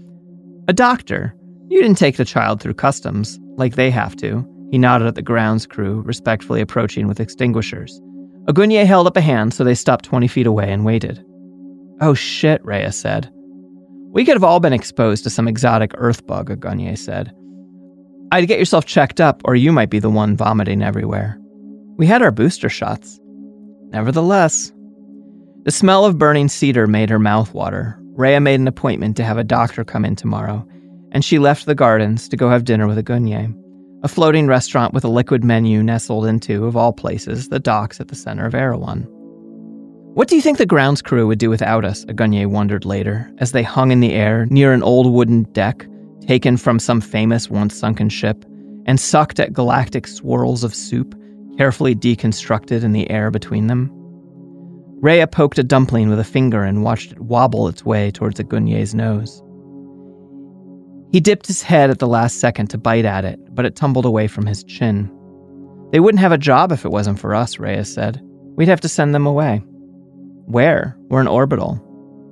[0.68, 1.36] A doctor.
[1.70, 4.48] You didn't take the child through customs, like they have to.
[4.72, 8.02] He nodded at the grounds crew, respectfully approaching with extinguishers.
[8.48, 11.24] Ogunye held up a hand so they stopped 20 feet away and waited.
[12.02, 13.32] Oh shit, Rhea said.
[14.12, 17.32] We could have all been exposed to some exotic earth bug, Ogunye said.
[18.32, 21.40] I'd get yourself checked up, or you might be the one vomiting everywhere.
[21.98, 23.20] We had our booster shots.
[23.90, 24.74] Nevertheless,
[25.64, 28.00] the smell of burning cedar made her mouth water.
[28.16, 30.68] Rhea made an appointment to have a doctor come in tomorrow,
[31.12, 33.54] and she left the gardens to go have dinner with Ogunye,
[34.04, 38.08] a floating restaurant with a liquid menu nestled into, of all places, the docks at
[38.08, 39.08] the center of Erewhon.
[40.14, 42.06] What do you think the grounds crew would do without us?
[42.06, 45.86] Ogunye wondered later, as they hung in the air near an old wooden deck
[46.28, 48.46] taken from some famous once sunken ship
[48.86, 51.16] and sucked at galactic swirls of soup
[51.58, 53.90] carefully deconstructed in the air between them.
[55.02, 58.96] Rhea poked a dumpling with a finger and watched it wobble its way towards Ogunye's
[58.96, 59.42] nose.
[61.12, 64.06] He dipped his head at the last second to bite at it, but it tumbled
[64.06, 65.12] away from his chin.
[65.92, 68.20] They wouldn't have a job if it wasn't for us, Rhea said.
[68.56, 69.62] We'd have to send them away.
[70.46, 70.98] Where?
[71.10, 71.82] We're an orbital.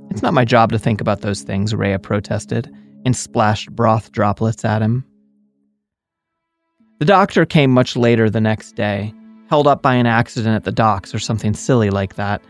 [0.10, 2.70] It's not my job to think about those things, Rhea protested,
[3.06, 5.06] and splashed broth droplets at him.
[7.00, 9.13] The doctor came much later the next day,
[9.50, 12.42] held up by an accident at the docks or something silly like that,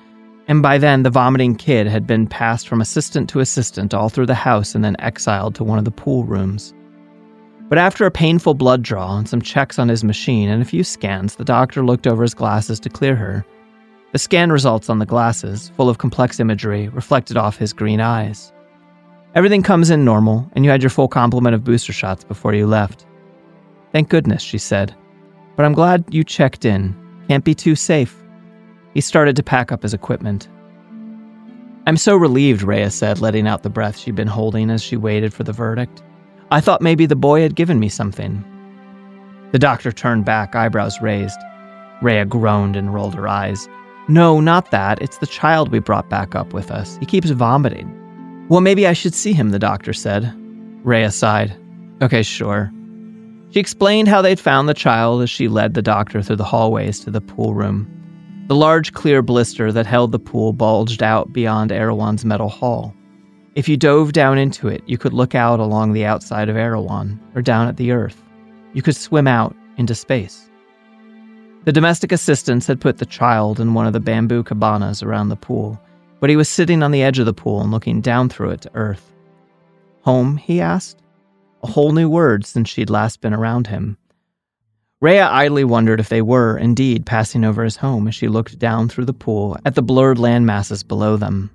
[0.48, 4.26] and by then, the vomiting kid had been passed from assistant to assistant all through
[4.26, 6.74] the house and then exiled to one of the pool rooms.
[7.70, 10.84] But after a painful blood draw and some checks on his machine and a few
[10.84, 13.46] scans, the doctor looked over his glasses to clear her.
[14.12, 18.52] The scan results on the glasses, full of complex imagery, reflected off his green eyes.
[19.36, 22.68] Everything comes in normal, and you had your full complement of booster shots before you
[22.68, 23.06] left.
[23.92, 24.96] Thank goodness, she said.
[25.56, 26.96] But I'm glad you checked in.
[27.28, 28.16] Can't be too safe.
[28.94, 30.48] He started to pack up his equipment.
[31.88, 35.34] I'm so relieved, Rhea said, letting out the breath she'd been holding as she waited
[35.34, 36.04] for the verdict.
[36.52, 38.44] I thought maybe the boy had given me something.
[39.52, 41.40] The doctor turned back, eyebrows raised.
[42.04, 43.68] Rhea groaned and rolled her eyes.
[44.08, 45.02] No, not that.
[45.02, 46.98] It's the child we brought back up with us.
[47.00, 48.00] He keeps vomiting.
[48.54, 50.32] Well, maybe I should see him, the doctor said.
[50.84, 51.58] Rhea sighed.
[52.04, 52.72] Okay, sure.
[53.50, 57.00] She explained how they'd found the child as she led the doctor through the hallways
[57.00, 57.90] to the pool room.
[58.50, 62.94] The large clear blister that held the pool bulged out beyond Erewhon's metal hull.
[63.56, 67.20] If you dove down into it, you could look out along the outside of Erewhon,
[67.34, 68.22] or down at the Earth.
[68.74, 70.48] You could swim out into space.
[71.66, 75.36] The domestic assistants had put the child in one of the bamboo cabanas around the
[75.36, 75.82] pool,
[76.24, 78.62] but he was sitting on the edge of the pool and looking down through it
[78.62, 79.12] to Earth.
[80.04, 81.02] Home, he asked?
[81.64, 83.98] A whole new word since she'd last been around him.
[85.02, 88.88] Rhea idly wondered if they were, indeed, passing over his home as she looked down
[88.88, 91.52] through the pool at the blurred landmasses below them.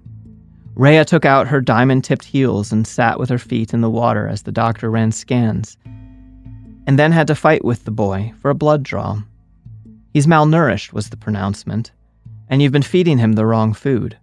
[0.75, 4.29] Rhea took out her diamond tipped heels and sat with her feet in the water
[4.29, 5.79] as the doctor ran scans,
[6.87, 9.23] and then had to fight with the boy for a blood draw.
[10.13, 11.91] He's malnourished, was the pronouncement,
[12.51, 14.19] and you've been feeding him the wrong food.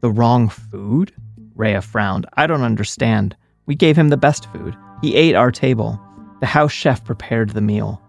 [0.00, 1.12] The wrong food?
[1.54, 2.26] Rhea frowned.
[2.34, 3.36] I don't understand.
[3.66, 4.76] We gave him the best food.
[5.02, 6.00] He ate our table.
[6.40, 8.00] The house chef prepared the meal.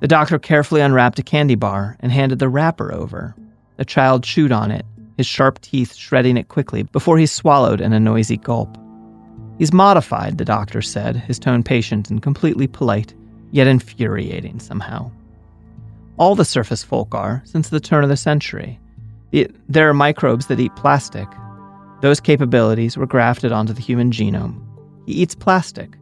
[0.00, 3.34] The doctor carefully unwrapped a candy bar and handed the wrapper over.
[3.76, 4.86] The child chewed on it
[5.20, 8.78] his sharp teeth shredding it quickly before he swallowed in a noisy gulp.
[9.58, 13.12] He's modified, the doctor said, his tone patient and completely polite,
[13.50, 15.10] yet infuriating somehow.
[16.16, 18.80] All the surface folk are, since the turn of the century.
[19.32, 21.28] There are microbes that eat plastic.
[22.00, 24.60] Those capabilities were grafted onto the human genome.
[25.06, 25.96] He eats plastic.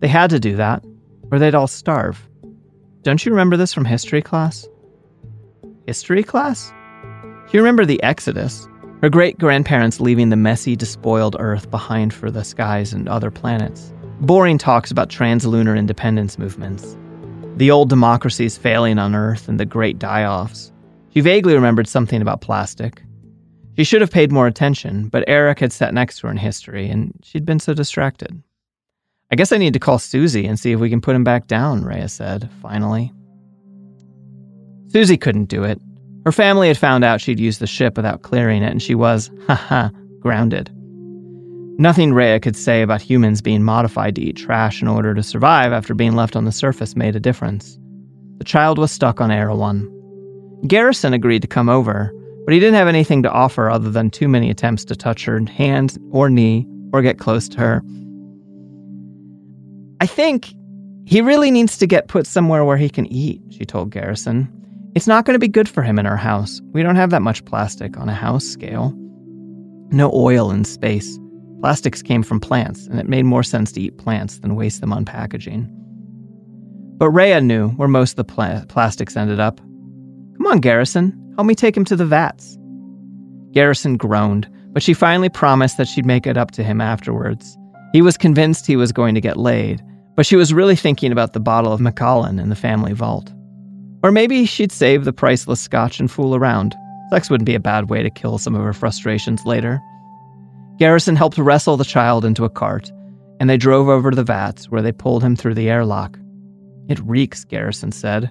[0.00, 0.84] They had to do that,
[1.30, 2.28] or they'd all starve.
[3.02, 4.68] Don't you remember this from history class?
[5.86, 6.72] History class?
[7.52, 8.68] You remember the Exodus,
[9.02, 13.92] her great grandparents leaving the messy, despoiled Earth behind for the skies and other planets.
[14.20, 16.96] Boring talks about translunar independence movements.
[17.56, 20.72] The old democracies failing on Earth and the great die offs.
[21.16, 23.02] She vaguely remembered something about plastic.
[23.78, 26.90] She should have paid more attention, but Eric had sat next to her in history,
[26.90, 28.42] and she'd been so distracted.
[29.32, 31.46] I guess I need to call Susie and see if we can put him back
[31.46, 33.14] down, Rhea said, finally.
[34.88, 35.80] Susie couldn't do it.
[36.26, 39.30] Her family had found out she'd used the ship without clearing it, and she was,
[39.46, 39.88] haha,
[40.20, 40.70] grounded.
[41.78, 45.72] Nothing Rhea could say about humans being modified to eat trash in order to survive
[45.72, 47.78] after being left on the surface made a difference.
[48.36, 49.95] The child was stuck on Erewhon.
[50.66, 52.12] Garrison agreed to come over,
[52.44, 55.40] but he didn't have anything to offer other than too many attempts to touch her
[55.46, 57.82] hand or knee or get close to her.
[60.00, 60.54] I think
[61.06, 64.48] he really needs to get put somewhere where he can eat, she told Garrison.
[64.94, 66.60] It's not going to be good for him in our house.
[66.72, 68.92] We don't have that much plastic on a house scale.
[69.90, 71.18] No oil in space.
[71.60, 74.92] Plastics came from plants, and it made more sense to eat plants than waste them
[74.92, 75.68] on packaging.
[76.98, 79.60] But Rhea knew where most of the pla- plastics ended up.
[80.46, 82.56] Come on, Garrison, help me take him to the vats.
[83.50, 87.58] Garrison groaned, but she finally promised that she'd make it up to him afterwards.
[87.92, 89.82] He was convinced he was going to get laid,
[90.14, 93.32] but she was really thinking about the bottle of Macallan in the family vault.
[94.04, 96.76] Or maybe she'd save the priceless scotch and fool around.
[97.10, 99.80] Sex wouldn't be a bad way to kill some of her frustrations later.
[100.78, 102.92] Garrison helped wrestle the child into a cart,
[103.40, 106.16] and they drove over to the vats where they pulled him through the airlock.
[106.88, 108.30] It reeks, Garrison said.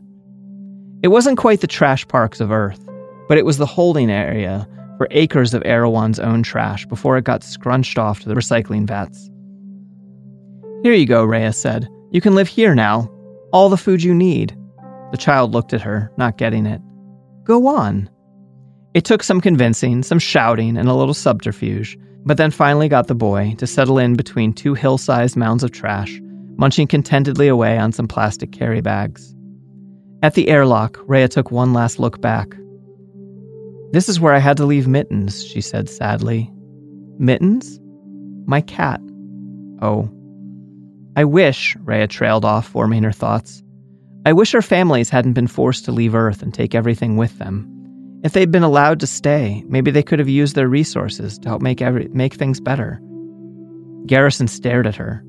[1.05, 2.83] It wasn't quite the trash parks of Earth,
[3.27, 7.43] but it was the holding area for acres of Erewhon's own trash before it got
[7.43, 9.29] scrunched off to the recycling vats.
[10.81, 11.87] Here you go, Rhea said.
[12.09, 13.07] You can live here now.
[13.53, 14.57] All the food you need.
[15.11, 16.81] The child looked at her, not getting it.
[17.43, 18.09] Go on.
[18.95, 23.13] It took some convincing, some shouting, and a little subterfuge, but then finally got the
[23.13, 26.19] boy to settle in between two hill sized mounds of trash,
[26.57, 29.34] munching contentedly away on some plastic carry bags.
[30.23, 32.55] At the airlock, Rhea took one last look back.
[33.91, 36.51] This is where I had to leave Mittens, she said sadly.
[37.17, 37.79] Mittens?
[38.45, 38.99] My cat.
[39.81, 40.09] Oh.
[41.15, 43.63] I wish, Rhea trailed off, forming her thoughts.
[44.25, 47.71] I wish our families hadn't been forced to leave Earth and take everything with them.
[48.23, 51.61] If they'd been allowed to stay, maybe they could have used their resources to help
[51.61, 52.99] make, every, make things better.
[54.07, 55.23] Garrison stared at her.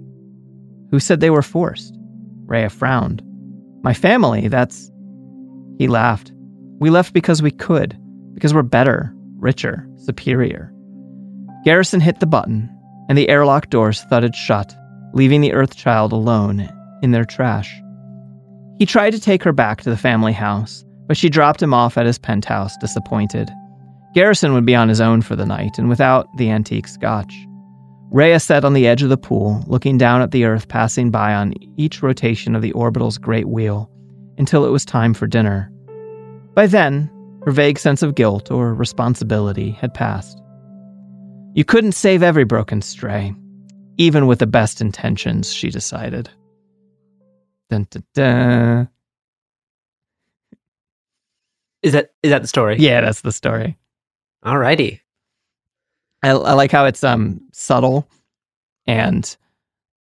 [0.91, 1.95] Who said they were forced?
[2.47, 3.23] Rhea frowned.
[3.87, 4.91] My family, that's.
[5.79, 6.33] He laughed.
[6.81, 7.97] We left because we could,
[8.35, 10.73] because we're better, richer, superior.
[11.65, 12.69] Garrison hit the button,
[13.09, 14.75] and the airlock doors thudded shut,
[15.15, 16.69] leaving the Earth child alone
[17.05, 17.73] in their trash.
[18.81, 21.97] He tried to take her back to the family house, but she dropped him off
[21.97, 23.49] at his penthouse, disappointed.
[24.15, 27.33] Garrison would be on his own for the night and without the antique scotch.
[28.11, 31.35] Rhea sat on the edge of the pool, looking down at the Earth passing by
[31.35, 33.91] on each rotation of the orbital's great wheel,
[34.39, 35.71] until it was time for dinner.
[36.55, 37.11] By then,
[37.45, 40.41] her vague sense of guilt or responsibility had passed.
[41.55, 43.35] You couldn't save every broken stray,
[43.99, 46.31] even with the best intentions, she decided.
[47.71, 48.89] Dun, dun, dun.
[51.83, 52.77] Is that is that the story?
[52.79, 53.79] Yeah, that's the story.
[54.45, 55.01] Alrighty.
[56.27, 58.09] I, I like how it's um subtle
[58.87, 59.37] and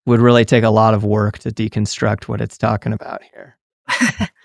[0.06, 3.56] would really take a lot of work to deconstruct what it's talking about here.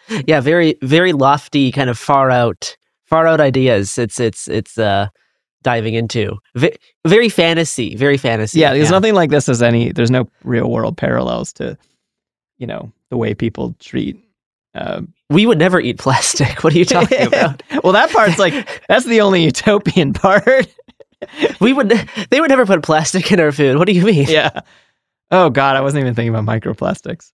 [0.27, 2.75] yeah, very very lofty, kind of far out
[3.05, 3.97] far out ideas.
[3.97, 5.07] It's it's it's uh
[5.63, 6.38] diving into.
[6.55, 6.75] V-
[7.05, 8.59] very fantasy, very fantasy.
[8.59, 9.91] Yeah, there's nothing like this as any.
[9.91, 11.77] There's no real world parallels to,
[12.57, 14.17] you know, the way people treat.
[14.73, 16.59] Uh, we would never eat plastic.
[16.63, 17.61] What are you talking about?
[17.84, 20.67] well, that part's like that's the only utopian part.
[21.59, 21.89] We would.
[22.30, 23.78] They would never put plastic in our food.
[23.78, 24.28] What do you mean?
[24.28, 24.61] Yeah.
[25.32, 27.32] Oh God, I wasn't even thinking about microplastics.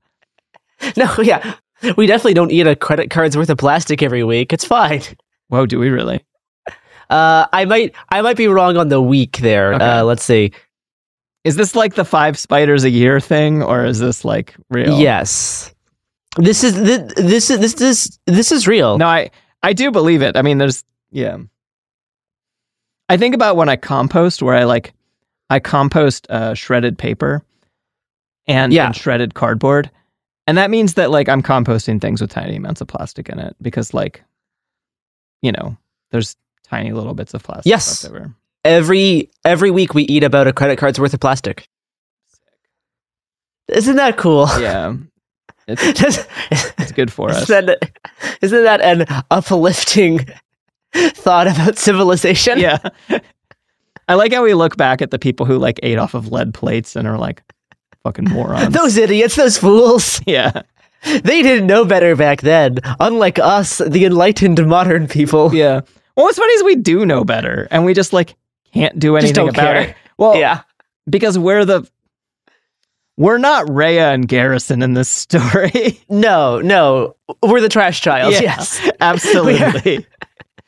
[0.96, 1.56] No, yeah,
[1.96, 4.54] we definitely don't eat a credit card's worth of plastic every week.
[4.54, 5.02] It's fine.
[5.48, 6.24] Whoa, do we really?
[7.10, 9.74] Uh, I might, I might be wrong on the week there.
[9.74, 9.84] Okay.
[9.84, 10.52] Uh, let's see.
[11.46, 15.00] Is this like the five spiders a year thing, or is this like real?
[15.00, 15.74] Yes.
[16.36, 18.98] This is this, this is this is this is real.
[18.98, 19.32] No, I
[19.64, 20.36] I do believe it.
[20.36, 21.38] I mean, there's yeah.
[23.10, 24.94] I think about when I compost, where I like
[25.50, 27.44] I compost uh, shredded paper
[28.48, 28.88] and, yeah.
[28.88, 29.90] and shredded cardboard,
[30.46, 33.56] and that means that like I'm composting things with tiny amounts of plastic in it
[33.62, 34.24] because like,
[35.42, 35.78] you know,
[36.12, 37.70] there's tiny little bits of plastic.
[37.70, 38.10] Yes.
[38.64, 41.68] Every every week we eat about a credit card's worth of plastic.
[43.68, 44.48] Isn't that cool?
[44.60, 44.96] Yeah.
[45.70, 46.26] It's,
[46.80, 47.42] it's good for us.
[47.42, 47.92] Isn't that,
[48.42, 50.26] isn't that an uplifting
[51.14, 52.60] thought about civilization?
[52.60, 52.78] Yeah.
[54.08, 56.54] I like how we look back at the people who like ate off of lead
[56.54, 57.44] plates and are like
[58.04, 58.74] fucking morons.
[58.74, 60.22] those idiots, those fools.
[60.28, 60.64] Yeah.
[61.04, 65.54] They didn't know better back then, unlike us, the enlightened modern people.
[65.54, 65.82] Yeah.
[66.16, 68.36] Well, what's funny is we do know better and we just like
[68.74, 69.82] can't do anything about care.
[69.82, 69.96] it.
[70.18, 70.62] Well, yeah.
[71.08, 71.88] Because we're the
[73.16, 76.00] we're not Rhea and Garrison in this story.
[76.10, 77.16] No, no.
[77.44, 78.34] We're the trash child.
[78.34, 78.80] Yes.
[79.00, 80.06] Absolutely.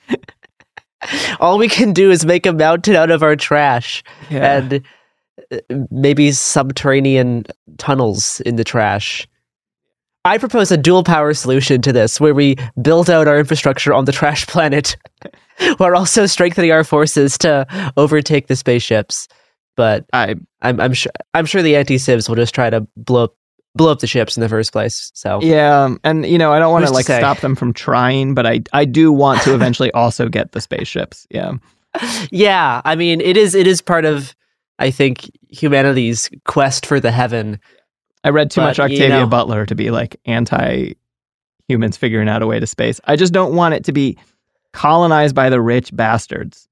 [1.39, 4.57] All we can do is make a mountain out of our trash yeah.
[4.57, 4.83] and
[5.51, 5.57] uh,
[5.91, 7.45] maybe subterranean
[7.77, 9.27] tunnels in the trash.
[10.25, 14.05] I propose a dual power solution to this where we build out our infrastructure on
[14.05, 14.97] the trash planet
[15.77, 19.27] while also strengthening our forces to overtake the spaceships
[19.79, 23.23] but I, I'm, I'm sure I'm sure the anti civs will just try to blow
[23.23, 23.35] up
[23.79, 25.09] blow up the ships in the first place.
[25.15, 28.35] So yeah, um, and you know I don't want to like stop them from trying,
[28.35, 31.25] but I I do want to eventually also get the spaceships.
[31.31, 31.53] Yeah,
[32.29, 32.81] yeah.
[32.83, 34.35] I mean, it is it is part of
[34.77, 37.59] I think humanity's quest for the heaven.
[38.25, 40.93] I read too but, much Octavia you know, Butler to be like anti
[41.69, 42.99] humans figuring out a way to space.
[43.05, 44.17] I just don't want it to be
[44.73, 46.67] colonized by the rich bastards.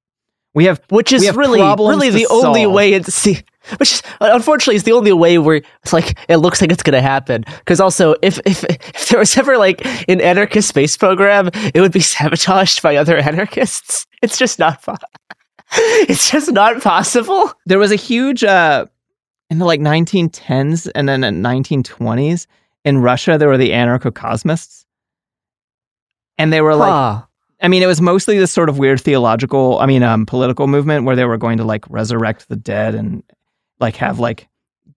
[0.53, 2.45] We have which is have really really the solve.
[2.45, 3.43] only way it's see
[3.77, 6.93] which is, unfortunately is the only way where it's like it looks like it's going
[6.93, 7.43] to happen.
[7.59, 11.91] Because also if, if if there was ever like an anarchist space program it would
[11.91, 14.07] be sabotaged by other anarchists.
[14.21, 14.83] It's just not
[15.73, 17.51] it's just not possible.
[17.65, 18.85] There was a huge uh
[19.49, 22.47] in the like 1910s and then in 1920s
[22.83, 24.85] in russia there were the anarcho-cosmists.
[26.37, 27.27] And they were like huh.
[27.61, 31.05] I mean, it was mostly this sort of weird theological, I mean, um, political movement
[31.05, 33.23] where they were going to like resurrect the dead and
[33.79, 34.47] like have like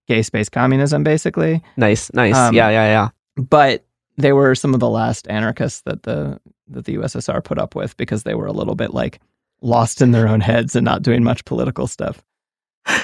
[0.07, 1.61] gay space communism, basically.
[1.77, 2.35] Nice, nice.
[2.35, 3.09] Um, yeah, yeah, yeah.
[3.43, 3.85] But
[4.17, 7.97] they were some of the last anarchists that the that the USSR put up with
[7.97, 9.19] because they were a little bit like
[9.61, 12.23] lost in their own heads and not doing much political stuff.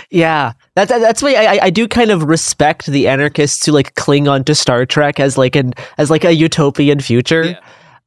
[0.10, 4.28] Yeah, that's that's why I I do kind of respect the anarchists who like cling
[4.28, 7.44] on to Star Trek as like an as like a utopian future.
[7.44, 7.60] Yeah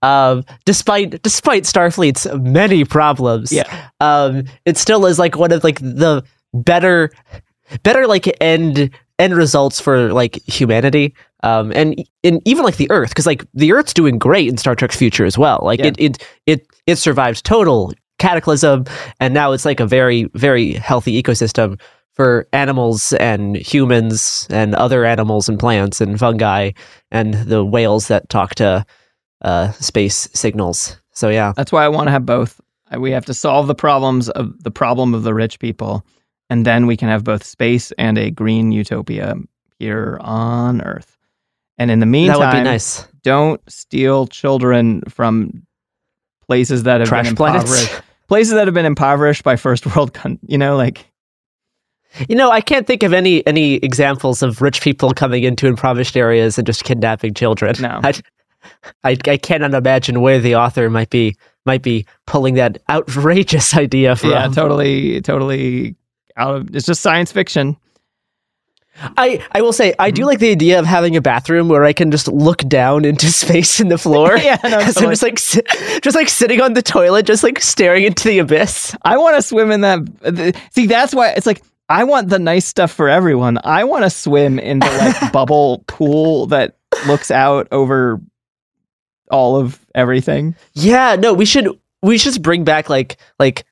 [0.03, 5.79] um, despite despite Starfleet's many problems, yeah, um, it still is like one of like
[5.81, 7.11] the better
[7.83, 13.11] better like end end results for like humanity um and and even like the earth
[13.11, 15.87] because like the earth's doing great in star trek's future as well like yeah.
[15.87, 18.85] it, it it it survived total cataclysm
[19.19, 21.79] and now it's like a very very healthy ecosystem
[22.21, 26.71] for animals and humans and other animals and plants and fungi
[27.11, 28.85] and the whales that talk to
[29.43, 31.01] uh, space signals.
[31.13, 32.61] So yeah, that's why I want to have both.
[32.97, 36.05] We have to solve the problems of the problem of the rich people,
[36.51, 39.37] and then we can have both space and a green utopia
[39.79, 41.17] here on Earth.
[41.79, 43.09] And in the meantime, that would be nice.
[43.23, 45.67] Don't steal children from
[46.47, 47.89] places that have Trash been impoverished.
[47.89, 48.07] Planets.
[48.31, 51.05] Places that have been impoverished by first world, con- you know, like
[52.29, 56.17] you know, I can't think of any any examples of rich people coming into impoverished
[56.17, 57.75] areas and just kidnapping children.
[57.81, 58.15] No, I,
[59.03, 61.35] I, I cannot imagine where the author might be
[61.67, 64.31] might be pulling that outrageous idea from.
[64.31, 65.97] Yeah, totally, totally
[66.41, 66.75] out of.
[66.75, 67.77] It's just science fiction.
[69.17, 70.29] I, I will say I do mm-hmm.
[70.29, 73.81] like the idea of having a bathroom where I can just look down into space
[73.81, 74.37] in the floor.
[74.43, 75.07] yeah, no, totally.
[75.07, 78.95] I'm just like just like sitting on the toilet, just like staring into the abyss.
[79.03, 80.61] I want to swim in that.
[80.73, 83.59] See, that's why it's like I want the nice stuff for everyone.
[83.65, 86.77] I want to swim in the like bubble pool that
[87.07, 88.21] looks out over
[89.31, 90.55] all of everything.
[90.75, 91.69] Yeah, no, we should
[92.03, 93.65] we should bring back like like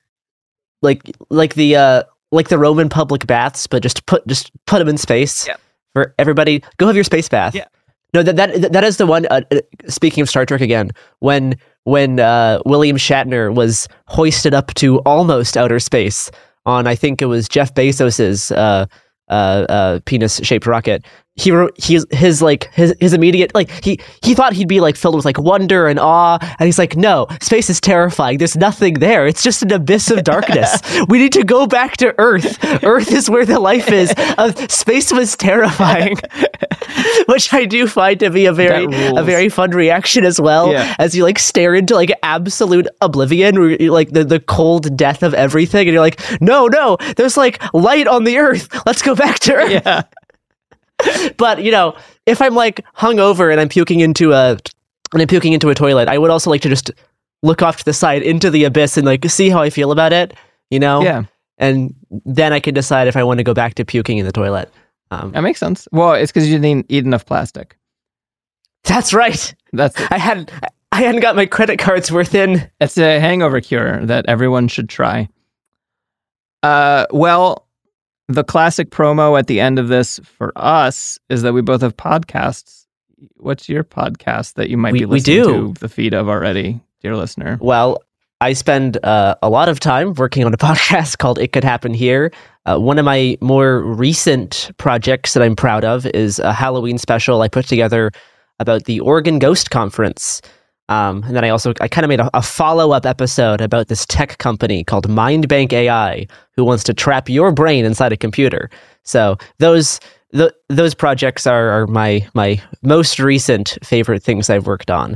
[0.81, 4.87] like like the uh like the Roman public baths, but just put just put them
[4.87, 5.55] in space Yeah.
[5.93, 6.63] for everybody.
[6.77, 7.55] Go have your space bath.
[7.55, 7.65] Yeah.
[8.13, 9.25] No, that that that is the one.
[9.27, 14.73] Uh, uh, speaking of Star Trek again, when when uh, William Shatner was hoisted up
[14.75, 16.31] to almost outer space
[16.65, 18.85] on, I think it was Jeff Bezos's uh,
[19.29, 19.31] uh,
[19.69, 21.05] uh, penis-shaped rocket.
[21.39, 24.95] He wrote he's his like his his immediate like he he thought he'd be like
[24.95, 28.37] filled with like wonder and awe, and he's like, no, space is terrifying.
[28.37, 29.25] There's nothing there.
[29.27, 30.81] It's just an abyss of darkness.
[31.09, 32.57] we need to go back to Earth.
[32.83, 34.13] Earth is where the life is.
[34.37, 36.15] Uh, space was terrifying,
[37.27, 40.71] which I do find to be a very a very fun reaction as well.
[40.71, 40.95] Yeah.
[40.99, 45.87] As you like stare into like absolute oblivion, like the the cold death of everything,
[45.87, 48.69] and you're like, no, no, there's like light on the Earth.
[48.85, 50.03] Let's go back to Earth Yeah.
[51.37, 51.95] But you know,
[52.25, 54.57] if I'm like hungover and I'm puking into a
[55.13, 56.91] and I'm puking into a toilet, I would also like to just
[57.41, 60.13] look off to the side into the abyss and like see how I feel about
[60.13, 60.33] it.
[60.69, 61.23] You know, Yeah.
[61.57, 61.95] and
[62.25, 64.71] then I can decide if I want to go back to puking in the toilet.
[65.11, 65.87] Um, That makes sense.
[65.91, 67.75] Well, it's because you didn't eat enough plastic.
[68.83, 69.53] that's right.
[69.73, 70.11] That's it.
[70.11, 70.51] I hadn't
[70.91, 72.69] I hadn't got my credit cards worth in.
[72.81, 75.29] It's a hangover cure that everyone should try.
[76.63, 77.67] Uh, well,
[78.29, 81.97] the classic promo at the end of this for us is that we both have
[81.97, 82.85] podcasts.
[83.37, 85.73] What's your podcast that you might We- be we listening do.
[85.73, 87.57] to the feed of already, dear listener?
[87.59, 88.01] Well,
[88.39, 91.93] I spend uh, a lot of time working on a podcast called It Could Happen
[91.93, 92.31] Here.
[92.65, 97.41] Uh, one of my more recent projects that I'm proud of is a Halloween special
[97.41, 98.11] I put together
[98.59, 100.41] about the Oregon Ghost Conference.
[100.89, 103.87] Um, and then I also I kind of made a, a follow up episode about
[103.87, 106.25] this tech company called Mindbank AI,
[106.55, 108.69] who wants to trap your brain inside a computer.
[109.03, 109.99] So those
[110.33, 115.15] th- those projects are, are my my most recent favorite things I've worked on.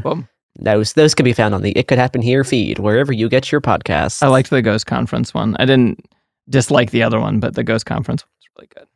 [0.60, 3.52] Those those can be found on the It Could Happen Here feed, wherever you get
[3.52, 4.22] your podcasts.
[4.22, 5.56] I liked the Ghost Conference one.
[5.60, 6.06] I didn't
[6.50, 8.88] dislike the other one, but the Ghost Conference was really good.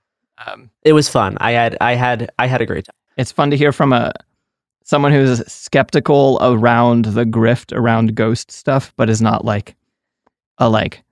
[0.45, 1.37] Um, it was fun.
[1.41, 2.93] I had I had I had a great time.
[3.17, 4.11] it's fun to hear from a
[4.87, 9.75] someone who's skeptical around the grift around ghost stuff, but is not like
[10.59, 11.03] a like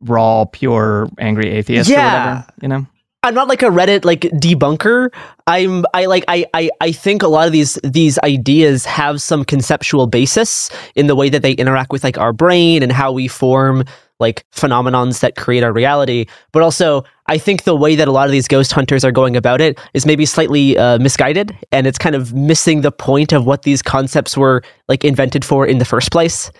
[0.00, 2.04] raw, pure, angry atheist or Yeah.
[2.04, 2.46] whatever.
[2.62, 2.86] You know?
[3.24, 5.10] I'm not like a Reddit like debunker.
[5.46, 9.44] I'm I like I, I I think a lot of these these ideas have some
[9.44, 13.28] conceptual basis in the way that they interact with like our brain and how we
[13.28, 13.84] form
[14.20, 16.26] like phenomenons that create our reality.
[16.52, 19.36] But also, I think the way that a lot of these ghost hunters are going
[19.36, 23.46] about it is maybe slightly uh, misguided, and it's kind of missing the point of
[23.46, 26.50] what these concepts were like invented for in the first place.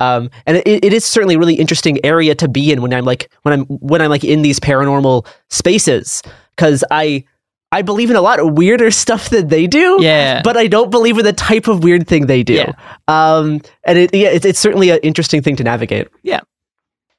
[0.00, 3.04] Um, and it, it is certainly a really interesting area to be in when I'm
[3.04, 6.22] like when I'm when I'm like in these paranormal spaces
[6.56, 7.24] because I
[7.72, 9.98] I believe in a lot of weirder stuff than they do.
[10.00, 10.42] Yeah.
[10.42, 12.54] but I don't believe in the type of weird thing they do.
[12.54, 12.72] Yeah.
[13.08, 16.08] Um, and it yeah, it's, it's certainly an interesting thing to navigate.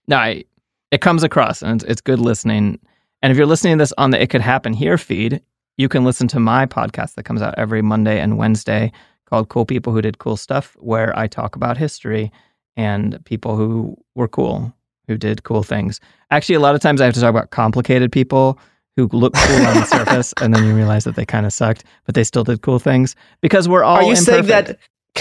[0.09, 0.43] No, I,
[0.89, 2.79] it comes across and it's, it's good listening.
[3.21, 5.39] And if you're listening to this on the It Could Happen Here feed,
[5.77, 8.91] you can listen to my podcast that comes out every Monday and Wednesday
[9.25, 12.31] called Cool People Who Did Cool Stuff, where I talk about history
[12.75, 14.73] and people who were cool,
[15.07, 15.99] who did cool things.
[16.31, 18.57] Actually, a lot of times I have to talk about complicated people
[18.95, 21.83] who look cool on the surface and then you realize that they kind of sucked,
[22.07, 24.79] but they still did cool things because we're all are you saying that?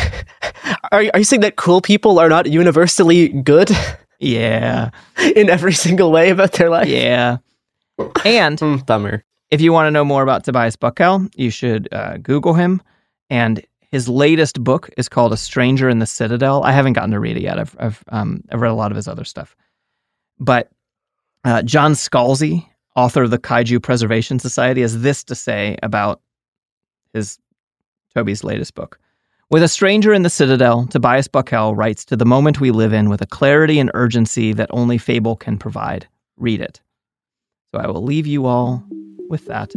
[0.93, 3.71] Are, are you saying that cool people are not universally good
[4.19, 4.91] Yeah.
[5.37, 6.89] in every single way about their life?
[6.89, 7.39] Yeah.
[8.25, 9.25] And Hmm, bummer.
[9.51, 12.81] if you want to know more about Tobias Buckell, you should uh, Google him.
[13.29, 16.63] And his latest book is called A Stranger in the Citadel.
[16.63, 17.59] I haven't gotten to read it yet.
[17.59, 19.57] I've I've, um, I've read a lot of his other stuff.
[20.39, 20.71] But
[21.45, 22.65] uh, John Scalzi,
[22.95, 26.21] author of the Kaiju Preservation Society, has this to say about
[27.13, 27.39] his
[28.15, 28.99] Toby's latest book.
[29.51, 33.09] With A Stranger in the Citadel, Tobias Buckell writes to the moment we live in
[33.09, 36.07] with a clarity and urgency that only fable can provide.
[36.37, 36.83] Read it.
[37.73, 38.85] So I will leave you all
[39.31, 39.73] with that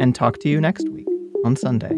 [0.00, 1.06] and talk to you next week
[1.44, 1.96] on Sunday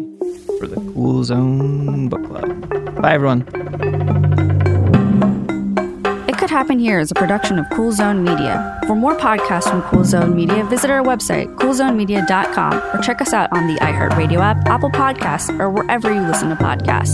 [0.59, 3.01] for the Cool Zone Book Club.
[3.01, 4.26] Bye, everyone.
[6.57, 8.79] It Could Happen Here is a production of Cool Zone Media.
[8.87, 13.55] For more podcasts from Cool Zone Media, visit our website, coolzonemedia.com, or check us out
[13.55, 17.13] on the iHeartRadio app, Apple Podcasts, or wherever you listen to podcasts.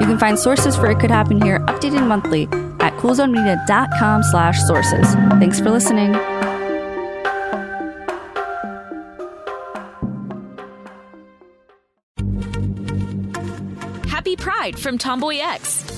[0.00, 2.44] You can find sources for It Could Happen Here updated monthly
[2.80, 5.12] at coolzonemedia.com slash sources.
[5.38, 6.14] Thanks for listening.
[14.08, 15.97] Happy Pride from Tomboy X,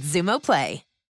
[0.01, 0.90] Xumo Play.